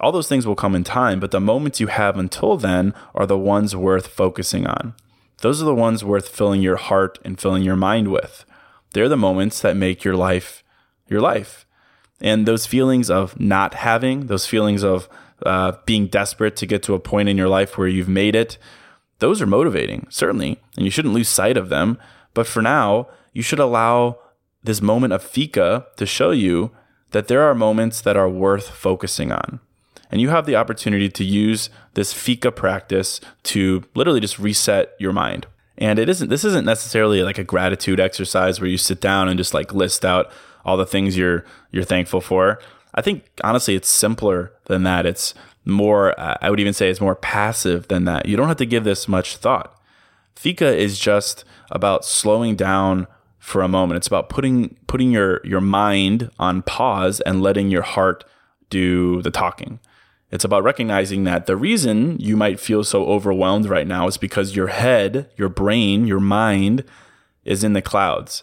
all 0.00 0.12
those 0.12 0.28
things 0.28 0.46
will 0.46 0.56
come 0.56 0.74
in 0.74 0.84
time, 0.84 1.20
but 1.20 1.30
the 1.30 1.40
moments 1.40 1.80
you 1.80 1.86
have 1.86 2.18
until 2.18 2.56
then 2.56 2.94
are 3.14 3.26
the 3.26 3.38
ones 3.38 3.74
worth 3.74 4.06
focusing 4.06 4.66
on. 4.66 4.94
Those 5.38 5.60
are 5.60 5.66
the 5.66 5.74
ones 5.74 6.04
worth 6.04 6.28
filling 6.28 6.62
your 6.62 6.76
heart 6.76 7.18
and 7.24 7.38
filling 7.38 7.62
your 7.62 7.76
mind 7.76 8.08
with. 8.08 8.44
They're 8.92 9.08
the 9.08 9.16
moments 9.16 9.60
that 9.60 9.76
make 9.76 10.04
your 10.04 10.16
life 10.16 10.62
your 11.08 11.20
life. 11.20 11.66
And 12.20 12.46
those 12.46 12.66
feelings 12.66 13.10
of 13.10 13.38
not 13.38 13.74
having, 13.74 14.26
those 14.26 14.46
feelings 14.46 14.82
of 14.82 15.08
uh, 15.44 15.72
being 15.84 16.06
desperate 16.06 16.56
to 16.56 16.66
get 16.66 16.82
to 16.84 16.94
a 16.94 16.98
point 16.98 17.28
in 17.28 17.36
your 17.36 17.48
life 17.48 17.76
where 17.76 17.88
you've 17.88 18.08
made 18.08 18.34
it, 18.34 18.58
those 19.18 19.40
are 19.40 19.46
motivating, 19.46 20.06
certainly, 20.10 20.60
and 20.76 20.84
you 20.84 20.90
shouldn't 20.90 21.14
lose 21.14 21.28
sight 21.28 21.56
of 21.56 21.68
them. 21.68 21.98
But 22.34 22.46
for 22.46 22.62
now, 22.62 23.08
you 23.32 23.42
should 23.42 23.58
allow 23.58 24.18
this 24.62 24.82
moment 24.82 25.12
of 25.12 25.22
fika 25.22 25.86
to 25.96 26.06
show 26.06 26.30
you 26.30 26.70
that 27.12 27.28
there 27.28 27.42
are 27.42 27.54
moments 27.54 28.00
that 28.02 28.16
are 28.16 28.28
worth 28.28 28.68
focusing 28.68 29.32
on. 29.32 29.60
And 30.10 30.20
you 30.20 30.28
have 30.28 30.46
the 30.46 30.56
opportunity 30.56 31.08
to 31.08 31.24
use 31.24 31.70
this 31.94 32.12
fika 32.12 32.52
practice 32.52 33.20
to 33.44 33.84
literally 33.94 34.20
just 34.20 34.38
reset 34.38 34.94
your 34.98 35.12
mind. 35.12 35.46
And 35.78 35.98
it 35.98 36.08
isn't 36.08 36.30
this 36.30 36.44
isn't 36.44 36.64
necessarily 36.64 37.22
like 37.22 37.38
a 37.38 37.44
gratitude 37.44 38.00
exercise 38.00 38.60
where 38.60 38.70
you 38.70 38.78
sit 38.78 39.00
down 39.00 39.28
and 39.28 39.38
just 39.38 39.52
like 39.52 39.74
list 39.74 40.04
out 40.04 40.30
all 40.64 40.76
the 40.76 40.86
things 40.86 41.16
you're 41.16 41.44
you're 41.70 41.84
thankful 41.84 42.20
for. 42.20 42.58
I 42.94 43.02
think 43.02 43.24
honestly 43.44 43.74
it's 43.74 43.88
simpler 43.88 44.52
than 44.66 44.82
that. 44.84 45.06
It's 45.06 45.34
more, 45.64 46.18
uh, 46.18 46.36
I 46.40 46.50
would 46.50 46.60
even 46.60 46.72
say 46.72 46.88
it's 46.88 47.00
more 47.00 47.16
passive 47.16 47.88
than 47.88 48.04
that. 48.04 48.26
You 48.26 48.36
don't 48.36 48.48
have 48.48 48.56
to 48.58 48.66
give 48.66 48.84
this 48.84 49.08
much 49.08 49.36
thought. 49.36 49.78
Fika 50.34 50.76
is 50.76 50.98
just 50.98 51.44
about 51.70 52.04
slowing 52.04 52.56
down 52.56 53.06
for 53.38 53.62
a 53.62 53.68
moment. 53.68 53.96
It's 53.96 54.06
about 54.06 54.28
putting 54.28 54.76
putting 54.86 55.10
your 55.10 55.40
your 55.44 55.60
mind 55.60 56.30
on 56.38 56.62
pause 56.62 57.20
and 57.20 57.42
letting 57.42 57.70
your 57.70 57.82
heart 57.82 58.24
do 58.70 59.22
the 59.22 59.30
talking. 59.30 59.78
It's 60.30 60.44
about 60.44 60.64
recognizing 60.64 61.24
that 61.24 61.46
the 61.46 61.56
reason 61.56 62.18
you 62.18 62.36
might 62.36 62.58
feel 62.58 62.82
so 62.82 63.06
overwhelmed 63.06 63.66
right 63.66 63.86
now 63.86 64.08
is 64.08 64.16
because 64.16 64.56
your 64.56 64.66
head, 64.66 65.30
your 65.36 65.48
brain, 65.48 66.06
your 66.06 66.20
mind 66.20 66.82
is 67.44 67.62
in 67.62 67.72
the 67.72 67.82
clouds. 67.82 68.42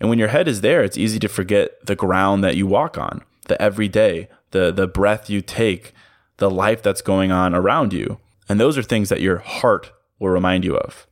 And 0.00 0.10
when 0.10 0.18
your 0.18 0.28
head 0.28 0.48
is 0.48 0.60
there, 0.62 0.82
it's 0.82 0.98
easy 0.98 1.20
to 1.20 1.28
forget 1.28 1.86
the 1.86 1.94
ground 1.94 2.42
that 2.42 2.56
you 2.56 2.66
walk 2.66 2.98
on, 2.98 3.22
the 3.48 3.60
everyday, 3.60 4.28
the 4.50 4.72
the 4.72 4.86
breath 4.86 5.28
you 5.28 5.40
take, 5.40 5.92
the 6.38 6.50
life 6.50 6.82
that's 6.82 7.02
going 7.02 7.32
on 7.32 7.54
around 7.54 7.92
you. 7.92 8.18
And 8.48 8.60
those 8.60 8.76
are 8.76 8.82
things 8.82 9.08
that 9.08 9.20
your 9.20 9.38
heart 9.38 9.92
will 10.18 10.30
remind 10.30 10.64
you 10.64 10.76
of. 10.76 11.06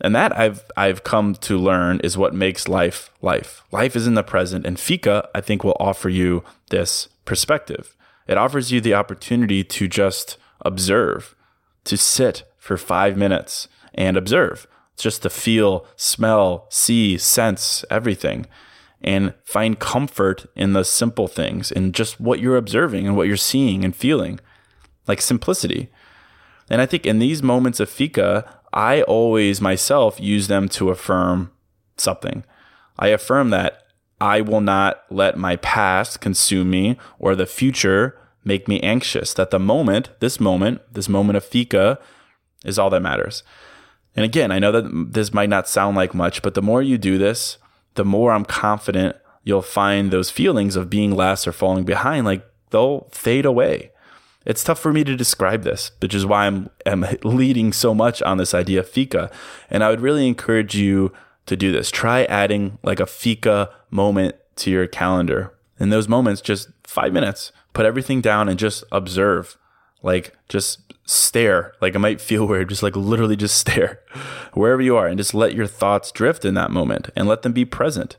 And 0.00 0.14
that 0.14 0.36
I've 0.36 0.64
I've 0.76 1.04
come 1.04 1.34
to 1.36 1.58
learn 1.58 2.00
is 2.00 2.18
what 2.18 2.34
makes 2.34 2.68
life 2.68 3.10
life. 3.22 3.62
Life 3.70 3.94
is 3.96 4.06
in 4.06 4.14
the 4.14 4.22
present 4.22 4.66
and 4.66 4.78
Fika 4.78 5.28
I 5.34 5.40
think 5.40 5.62
will 5.62 5.76
offer 5.78 6.08
you 6.08 6.42
this 6.70 7.08
perspective. 7.24 7.96
It 8.26 8.38
offers 8.38 8.72
you 8.72 8.80
the 8.80 8.94
opportunity 8.94 9.62
to 9.64 9.86
just 9.86 10.38
observe, 10.62 11.36
to 11.84 11.96
sit 11.96 12.44
for 12.56 12.78
5 12.78 13.18
minutes 13.18 13.68
and 13.92 14.16
observe, 14.16 14.66
just 14.96 15.22
to 15.22 15.30
feel, 15.30 15.86
smell, 15.94 16.66
see, 16.70 17.18
sense 17.18 17.84
everything 17.90 18.46
and 19.04 19.34
find 19.44 19.78
comfort 19.78 20.46
in 20.56 20.72
the 20.72 20.82
simple 20.82 21.28
things 21.28 21.70
in 21.70 21.92
just 21.92 22.18
what 22.18 22.40
you're 22.40 22.56
observing 22.56 23.06
and 23.06 23.16
what 23.16 23.28
you're 23.28 23.36
seeing 23.36 23.84
and 23.84 23.94
feeling, 23.94 24.40
like 25.06 25.20
simplicity. 25.20 25.90
And 26.70 26.80
I 26.80 26.86
think 26.86 27.04
in 27.04 27.18
these 27.18 27.42
moments 27.42 27.80
of 27.80 27.90
fika, 27.90 28.60
I 28.72 29.02
always 29.02 29.60
myself 29.60 30.18
use 30.18 30.48
them 30.48 30.68
to 30.70 30.88
affirm 30.88 31.52
something. 31.98 32.44
I 32.98 33.08
affirm 33.08 33.50
that 33.50 33.82
I 34.20 34.40
will 34.40 34.62
not 34.62 35.02
let 35.10 35.36
my 35.36 35.56
past 35.56 36.20
consume 36.20 36.70
me 36.70 36.96
or 37.18 37.34
the 37.34 37.46
future 37.46 38.18
make 38.42 38.66
me 38.66 38.80
anxious. 38.80 39.34
That 39.34 39.50
the 39.50 39.58
moment, 39.58 40.10
this 40.20 40.40
moment, 40.40 40.80
this 40.90 41.08
moment 41.08 41.36
of 41.36 41.44
fika 41.44 41.98
is 42.64 42.78
all 42.78 42.90
that 42.90 43.02
matters. 43.02 43.42
And 44.16 44.24
again, 44.24 44.50
I 44.50 44.58
know 44.58 44.72
that 44.72 45.12
this 45.12 45.34
might 45.34 45.48
not 45.48 45.68
sound 45.68 45.96
like 45.96 46.14
much, 46.14 46.40
but 46.40 46.54
the 46.54 46.62
more 46.62 46.80
you 46.80 46.96
do 46.96 47.18
this, 47.18 47.58
the 47.94 48.04
more 48.04 48.32
I'm 48.32 48.44
confident 48.44 49.16
you'll 49.44 49.62
find 49.62 50.10
those 50.10 50.30
feelings 50.30 50.74
of 50.74 50.90
being 50.90 51.10
less 51.10 51.46
or 51.46 51.52
falling 51.52 51.84
behind, 51.84 52.24
like 52.24 52.44
they'll 52.70 53.08
fade 53.12 53.44
away. 53.44 53.90
It's 54.46 54.64
tough 54.64 54.78
for 54.78 54.92
me 54.92 55.04
to 55.04 55.16
describe 55.16 55.62
this, 55.62 55.92
which 56.00 56.14
is 56.14 56.26
why 56.26 56.46
I'm, 56.46 56.68
I'm 56.84 57.06
leading 57.22 57.72
so 57.72 57.94
much 57.94 58.20
on 58.22 58.36
this 58.36 58.52
idea 58.54 58.80
of 58.80 58.88
fika. 58.88 59.30
And 59.70 59.82
I 59.82 59.90
would 59.90 60.00
really 60.00 60.26
encourage 60.26 60.74
you 60.74 61.12
to 61.46 61.56
do 61.56 61.72
this. 61.72 61.90
Try 61.90 62.24
adding 62.24 62.78
like 62.82 63.00
a 63.00 63.06
fika 63.06 63.70
moment 63.90 64.36
to 64.56 64.70
your 64.70 64.86
calendar. 64.86 65.54
In 65.78 65.90
those 65.90 66.08
moments, 66.08 66.40
just 66.40 66.68
five 66.84 67.12
minutes, 67.12 67.52
put 67.72 67.86
everything 67.86 68.20
down 68.20 68.48
and 68.48 68.58
just 68.58 68.84
observe. 68.92 69.56
Like 70.02 70.36
just 70.48 70.83
stare. 71.04 71.74
Like 71.80 71.94
it 71.94 71.98
might 71.98 72.20
feel 72.20 72.46
weird, 72.46 72.68
just 72.68 72.82
like 72.82 72.96
literally 72.96 73.36
just 73.36 73.56
stare 73.58 74.00
wherever 74.52 74.82
you 74.82 74.96
are 74.96 75.06
and 75.06 75.18
just 75.18 75.34
let 75.34 75.54
your 75.54 75.66
thoughts 75.66 76.10
drift 76.12 76.44
in 76.44 76.54
that 76.54 76.70
moment 76.70 77.10
and 77.16 77.28
let 77.28 77.42
them 77.42 77.52
be 77.52 77.64
present. 77.64 78.16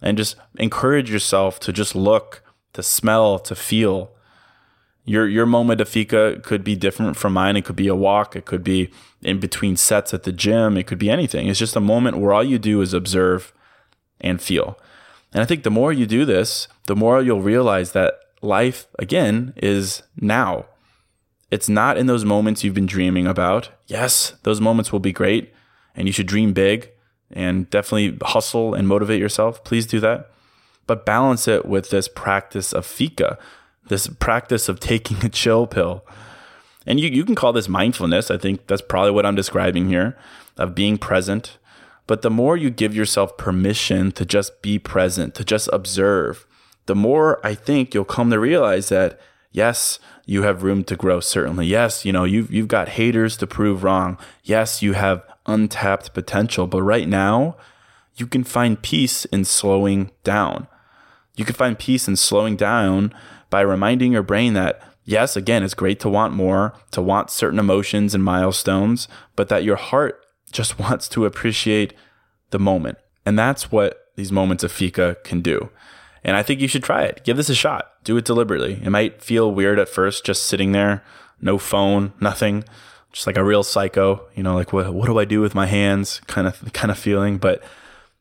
And 0.00 0.16
just 0.16 0.36
encourage 0.58 1.10
yourself 1.10 1.58
to 1.60 1.72
just 1.72 1.96
look, 1.96 2.42
to 2.74 2.82
smell, 2.84 3.38
to 3.40 3.56
feel. 3.56 4.12
Your 5.04 5.26
your 5.26 5.46
moment 5.46 5.80
of 5.80 5.88
fika 5.88 6.40
could 6.44 6.62
be 6.62 6.76
different 6.76 7.16
from 7.16 7.32
mine. 7.32 7.56
It 7.56 7.64
could 7.64 7.74
be 7.74 7.88
a 7.88 7.96
walk. 7.96 8.36
It 8.36 8.44
could 8.44 8.62
be 8.62 8.90
in 9.22 9.40
between 9.40 9.76
sets 9.76 10.14
at 10.14 10.22
the 10.22 10.30
gym. 10.30 10.76
It 10.76 10.86
could 10.86 10.98
be 10.98 11.10
anything. 11.10 11.48
It's 11.48 11.58
just 11.58 11.74
a 11.74 11.80
moment 11.80 12.18
where 12.18 12.32
all 12.32 12.44
you 12.44 12.58
do 12.58 12.80
is 12.80 12.94
observe 12.94 13.52
and 14.20 14.40
feel. 14.40 14.78
And 15.32 15.42
I 15.42 15.46
think 15.46 15.64
the 15.64 15.70
more 15.70 15.92
you 15.92 16.06
do 16.06 16.24
this, 16.24 16.68
the 16.86 16.96
more 16.96 17.20
you'll 17.20 17.42
realize 17.42 17.92
that 17.92 18.20
life 18.40 18.86
again 18.98 19.52
is 19.56 20.02
now 20.20 20.66
it's 21.50 21.68
not 21.68 21.96
in 21.96 22.06
those 22.06 22.24
moments 22.24 22.62
you've 22.62 22.74
been 22.74 22.86
dreaming 22.86 23.26
about. 23.26 23.70
Yes, 23.86 24.34
those 24.42 24.60
moments 24.60 24.92
will 24.92 25.00
be 25.00 25.12
great 25.12 25.52
and 25.94 26.06
you 26.06 26.12
should 26.12 26.26
dream 26.26 26.52
big 26.52 26.90
and 27.30 27.68
definitely 27.70 28.18
hustle 28.22 28.74
and 28.74 28.86
motivate 28.86 29.20
yourself. 29.20 29.64
Please 29.64 29.86
do 29.86 30.00
that. 30.00 30.30
But 30.86 31.04
balance 31.04 31.48
it 31.48 31.66
with 31.66 31.90
this 31.90 32.08
practice 32.08 32.72
of 32.72 32.86
fika, 32.86 33.38
this 33.88 34.06
practice 34.06 34.68
of 34.68 34.80
taking 34.80 35.24
a 35.24 35.28
chill 35.28 35.66
pill. 35.66 36.04
And 36.86 36.98
you, 36.98 37.08
you 37.08 37.24
can 37.24 37.34
call 37.34 37.52
this 37.52 37.68
mindfulness. 37.68 38.30
I 38.30 38.38
think 38.38 38.66
that's 38.66 38.80
probably 38.80 39.10
what 39.10 39.26
I'm 39.26 39.34
describing 39.34 39.88
here 39.88 40.16
of 40.56 40.74
being 40.74 40.98
present, 40.98 41.58
But 42.08 42.22
the 42.22 42.30
more 42.30 42.56
you 42.56 42.70
give 42.70 42.96
yourself 42.96 43.36
permission 43.36 44.12
to 44.12 44.24
just 44.24 44.62
be 44.62 44.78
present, 44.78 45.34
to 45.34 45.44
just 45.44 45.68
observe, 45.72 46.46
the 46.86 46.94
more 46.94 47.38
I 47.46 47.54
think 47.54 47.92
you'll 47.92 48.06
come 48.06 48.30
to 48.30 48.40
realize 48.40 48.88
that 48.88 49.20
yes, 49.52 49.98
you 50.28 50.42
have 50.42 50.62
room 50.62 50.84
to 50.84 50.94
grow 50.94 51.20
certainly. 51.20 51.66
Yes, 51.66 52.04
you 52.04 52.12
know, 52.12 52.24
you've 52.24 52.52
you've 52.52 52.68
got 52.68 52.90
haters 52.90 53.34
to 53.38 53.46
prove 53.46 53.82
wrong. 53.82 54.18
Yes, 54.44 54.82
you 54.82 54.92
have 54.92 55.24
untapped 55.46 56.12
potential, 56.12 56.66
but 56.66 56.82
right 56.82 57.08
now 57.08 57.56
you 58.16 58.26
can 58.26 58.44
find 58.44 58.82
peace 58.82 59.24
in 59.24 59.46
slowing 59.46 60.10
down. 60.24 60.66
You 61.34 61.46
can 61.46 61.54
find 61.54 61.78
peace 61.78 62.06
in 62.06 62.16
slowing 62.16 62.56
down 62.56 63.14
by 63.48 63.62
reminding 63.62 64.12
your 64.12 64.22
brain 64.22 64.52
that 64.52 64.82
yes, 65.06 65.34
again, 65.34 65.62
it's 65.62 65.72
great 65.72 65.98
to 66.00 66.10
want 66.10 66.34
more, 66.34 66.74
to 66.90 67.00
want 67.00 67.30
certain 67.30 67.58
emotions 67.58 68.14
and 68.14 68.22
milestones, 68.22 69.08
but 69.34 69.48
that 69.48 69.64
your 69.64 69.76
heart 69.76 70.22
just 70.52 70.78
wants 70.78 71.08
to 71.08 71.24
appreciate 71.24 71.94
the 72.50 72.58
moment. 72.58 72.98
And 73.24 73.38
that's 73.38 73.72
what 73.72 74.10
these 74.16 74.30
moments 74.30 74.62
of 74.62 74.72
fika 74.72 75.16
can 75.24 75.40
do. 75.40 75.70
And 76.24 76.36
I 76.36 76.42
think 76.42 76.60
you 76.60 76.68
should 76.68 76.82
try 76.82 77.04
it. 77.04 77.22
Give 77.24 77.36
this 77.36 77.48
a 77.48 77.54
shot. 77.54 77.92
Do 78.04 78.16
it 78.16 78.24
deliberately. 78.24 78.80
It 78.82 78.90
might 78.90 79.22
feel 79.22 79.52
weird 79.52 79.78
at 79.78 79.88
first, 79.88 80.24
just 80.24 80.46
sitting 80.46 80.72
there, 80.72 81.02
no 81.40 81.58
phone, 81.58 82.12
nothing, 82.20 82.64
just 83.12 83.26
like 83.26 83.36
a 83.36 83.44
real 83.44 83.62
psycho, 83.62 84.26
you 84.34 84.42
know, 84.42 84.54
like 84.54 84.72
what, 84.72 84.92
what 84.92 85.06
do 85.06 85.18
I 85.18 85.24
do 85.24 85.40
with 85.40 85.54
my 85.54 85.66
hands 85.66 86.20
kind 86.26 86.46
of, 86.46 86.72
kind 86.72 86.90
of 86.90 86.98
feeling. 86.98 87.38
But 87.38 87.62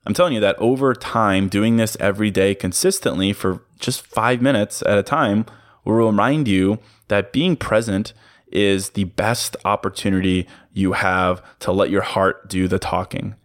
I'm 0.05 0.13
telling 0.13 0.33
you 0.33 0.39
that 0.39 0.57
over 0.59 0.93
time, 0.93 1.49
doing 1.49 1.77
this 1.77 1.97
every 1.99 2.31
day 2.31 2.55
consistently 2.55 3.33
for 3.33 3.63
just 3.79 4.05
five 4.05 4.41
minutes 4.41 4.81
at 4.83 4.97
a 4.97 5.03
time 5.03 5.45
will 5.83 5.93
remind 5.93 6.47
you 6.47 6.79
that 7.07 7.33
being 7.33 7.55
present 7.55 8.13
is 8.51 8.91
the 8.91 9.05
best 9.05 9.57
opportunity 9.65 10.47
you 10.73 10.93
have 10.93 11.41
to 11.59 11.71
let 11.71 11.89
your 11.89 12.01
heart 12.01 12.47
do 12.47 12.67
the 12.67 12.79
talking. 12.79 13.35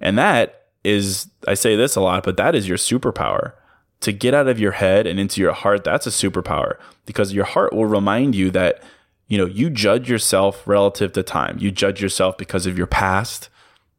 And 0.00 0.16
that 0.18 0.66
is, 0.84 1.28
I 1.46 1.54
say 1.54 1.76
this 1.76 1.96
a 1.96 2.00
lot, 2.00 2.22
but 2.22 2.36
that 2.36 2.54
is 2.54 2.68
your 2.68 2.78
superpower. 2.78 3.52
To 4.00 4.12
get 4.12 4.32
out 4.32 4.48
of 4.48 4.58
your 4.58 4.72
head 4.72 5.06
and 5.06 5.20
into 5.20 5.40
your 5.40 5.52
heart, 5.52 5.84
that's 5.84 6.06
a 6.06 6.10
superpower 6.10 6.76
because 7.04 7.34
your 7.34 7.44
heart 7.44 7.72
will 7.72 7.86
remind 7.86 8.34
you 8.34 8.50
that, 8.52 8.82
you 9.28 9.36
know, 9.36 9.46
you 9.46 9.68
judge 9.68 10.08
yourself 10.08 10.66
relative 10.66 11.12
to 11.12 11.22
time. 11.22 11.58
You 11.60 11.70
judge 11.70 12.00
yourself 12.00 12.38
because 12.38 12.66
of 12.66 12.78
your 12.78 12.86
past, 12.86 13.48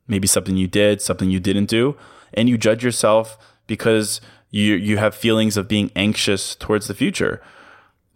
maybe 0.08 0.28
something 0.28 0.58
you 0.58 0.68
did, 0.68 1.02
something 1.02 1.30
you 1.30 1.40
didn't 1.40 1.70
do, 1.70 1.96
and 2.34 2.50
you 2.50 2.58
judge 2.58 2.84
yourself 2.84 3.38
because 3.68 4.22
you 4.50 4.74
you 4.74 4.98
have 4.98 5.16
feelings 5.16 5.56
of 5.56 5.68
being 5.68 5.92
anxious 5.96 6.56
towards 6.56 6.88
the 6.88 6.94
future. 6.94 7.42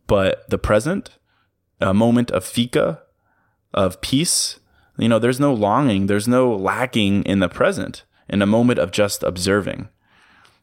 But 0.08 0.50
the 0.50 0.58
present, 0.58 1.12
a 1.80 1.94
moment 1.94 2.32
of 2.32 2.44
fika, 2.44 3.02
of 3.74 4.02
peace, 4.02 4.60
you 4.98 5.10
know, 5.10 5.20
there's 5.20 5.40
no 5.40 5.54
longing, 5.54 6.08
there's 6.08 6.28
no 6.28 6.56
lacking 6.56 7.24
in 7.24 7.40
the 7.40 7.50
present, 7.50 8.04
in 8.30 8.42
a 8.42 8.46
moment 8.46 8.80
of 8.80 8.92
just 8.92 9.24
observing. 9.24 9.90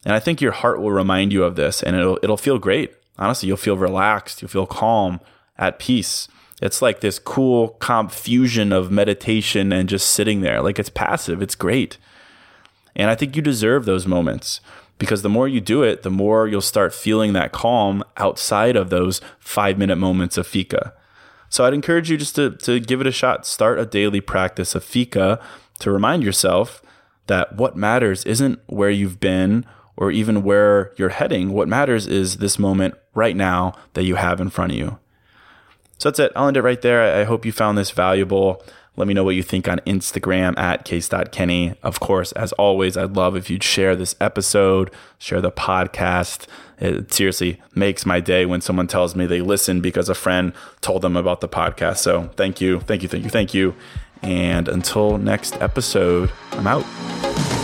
And 0.05 0.15
I 0.15 0.21
think 0.21 0.41
your 0.41 0.53
heart 0.53 0.81
will 0.81 0.93
remind 0.93 1.33
you 1.33 1.45
of 1.45 1.57
this 1.57 1.83
and 1.83 1.97
it'll 1.97 2.19
it'll 2.23 2.37
feel 2.37 2.59
great. 2.59 2.93
Honestly, 3.19 3.47
you'll 3.47 3.57
feel 3.57 3.77
relaxed, 3.77 4.43
you'll 4.43 4.49
feel 4.49 4.67
calm, 4.67 5.21
at 5.59 5.79
peace. 5.79 6.29
It's 6.61 6.83
like 6.83 7.01
this 7.01 7.19
cool 7.19 7.71
comp 7.81 8.13
fusion 8.13 8.73
of 8.73 8.91
meditation 8.91 9.73
and 9.73 9.89
just 9.89 10.09
sitting 10.09 10.41
there. 10.41 10.63
Like 10.63 10.79
it's 10.79 10.89
passive, 10.89 11.43
it's 11.43 11.55
great. 11.55 11.99
And 12.95 13.11
I 13.11 13.15
think 13.15 13.37
you 13.37 13.43
deserve 13.43 13.85
those 13.85 14.07
moments 14.07 14.61
because 14.99 15.23
the 15.23 15.29
more 15.29 15.49
you 15.49 15.61
do 15.61 15.83
it, 15.83 16.03
the 16.03 16.11
more 16.11 16.47
you'll 16.47 16.61
start 16.61 16.95
feeling 16.95 17.33
that 17.33 17.53
calm 17.53 18.05
outside 18.17 18.77
of 18.77 18.91
those 18.91 19.21
five 19.41 19.79
minute 19.79 19.97
moments 19.97 20.37
of 20.37 20.47
fika. 20.47 20.95
So 21.49 21.65
I'd 21.65 21.75
encourage 21.75 22.11
you 22.11 22.17
just 22.17 22.37
to, 22.37 22.51
to 22.51 22.81
give 22.81 23.01
it 23.01 23.07
a 23.07 23.13
shot. 23.13 23.45
Start 23.45 23.79
a 23.79 23.87
daily 23.87 24.21
practice 24.21 24.75
of 24.75 24.85
fika 24.85 25.41
to 25.81 25.91
remind 25.91 26.23
yourself 26.23 26.83
that 27.27 27.57
what 27.57 27.77
matters 27.77 28.25
isn't 28.25 28.61
where 28.67 28.91
you've 28.91 29.21
been 29.21 29.67
or 29.97 30.11
even 30.11 30.43
where 30.43 30.93
you're 30.97 31.11
heading. 31.11 31.53
What 31.53 31.69
matters 31.69 32.07
is 32.07 32.39
this 32.39 32.59
moment 32.59 32.95
right 33.15 33.37
now 33.37 33.75
that 33.95 34.05
you 34.05 34.17
have 34.17 34.41
in 34.41 34.51
front 34.51 34.73
of 34.73 34.79
you. 34.79 34.99
So 35.99 36.11
that's 36.11 36.19
it. 36.19 36.33
I'll 36.35 36.49
end 36.49 36.57
it 36.57 36.63
right 36.63 36.81
there. 36.83 37.21
I 37.21 37.25
hope 37.25 37.45
you 37.45 37.53
found 37.53 37.79
this 37.79 37.91
valuable. 37.91 38.63
Let 38.97 39.09
me 39.09 39.15
know 39.15 39.25
what 39.25 39.37
you 39.37 39.43
think 39.43 39.69
on 39.69 39.79
Instagram 39.87 40.59
at 40.59 40.85
case.kenny. 40.85 41.75
Of 41.83 42.01
course, 42.01 42.33
as 42.33 42.53
always, 42.55 42.97
I'd 42.97 43.17
love 43.17 43.37
if 43.37 43.49
you'd 43.49 43.63
share 43.63 43.97
this 43.97 44.15
episode, 44.21 44.91
share 45.19 45.41
the 45.41 45.53
podcast. 45.53 46.47
It 46.79 47.13
seriously 47.13 47.61
makes 47.75 48.05
my 48.05 48.21
day 48.21 48.45
when 48.45 48.61
someone 48.61 48.89
tells 48.89 49.15
me 49.15 49.25
they 49.25 49.41
listen 49.41 49.81
because 49.81 50.09
a 50.09 50.15
friend 50.15 50.53
told 50.81 51.03
them 51.03 51.17
about 51.17 51.41
the 51.41 51.49
podcast. 51.49 51.99
So 51.99 52.31
thank 52.37 52.61
you, 52.61 52.81
thank 52.81 53.03
you, 53.03 53.09
thank 53.09 53.25
you, 53.25 53.31
thank 53.31 53.55
you. 53.55 53.75
And 54.21 54.69
until 54.69 55.19
next 55.19 55.61
episode, 55.63 56.31
I'm 56.53 56.67
out. 56.67 57.62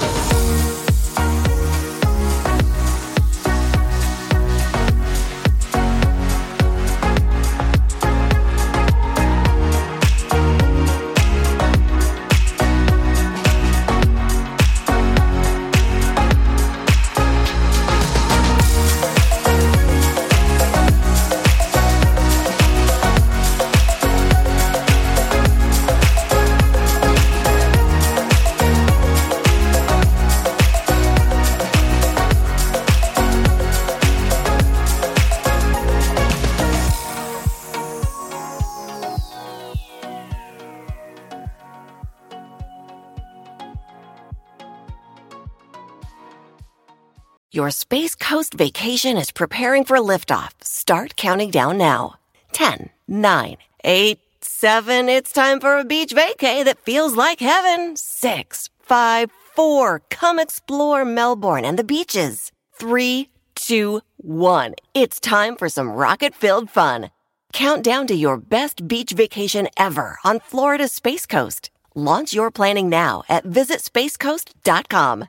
Space 47.91 48.15
Coast 48.15 48.53
vacation 48.53 49.17
is 49.17 49.31
preparing 49.31 49.83
for 49.83 49.97
liftoff. 49.97 50.51
Start 50.61 51.17
counting 51.17 51.51
down 51.51 51.79
now. 51.79 52.17
10, 52.53 52.91
9, 53.09 53.57
8, 53.83 54.19
7. 54.43 55.09
It's 55.09 55.33
time 55.33 55.59
for 55.59 55.79
a 55.79 55.87
beach 55.87 56.13
vacay 56.13 56.67
that 56.67 56.85
feels 56.85 57.17
like 57.17 57.41
heaven. 57.41 57.97
6, 57.97 58.69
5, 58.81 59.31
4. 59.57 60.03
Come 60.11 60.39
explore 60.39 61.07
Melbourne 61.07 61.65
and 61.65 61.79
the 61.79 61.83
beaches. 61.83 62.53
3, 62.75 63.31
2, 63.55 64.03
1. 64.19 64.75
It's 64.93 65.19
time 65.19 65.57
for 65.57 65.71
some 65.71 65.89
rocket 65.91 66.35
filled 66.35 66.69
fun. 66.69 67.11
Count 67.55 67.83
down 67.83 68.07
to 68.09 68.15
your 68.15 68.37
best 68.37 68.87
beach 68.87 69.13
vacation 69.13 69.67
ever 69.79 70.19
on 70.25 70.41
Florida's 70.41 70.93
Space 70.93 71.25
Coast. 71.25 71.71
Launch 71.95 72.35
your 72.35 72.51
planning 72.51 72.91
now 72.91 73.23
at 73.31 73.45
visitspacecoast.com. 73.45 75.29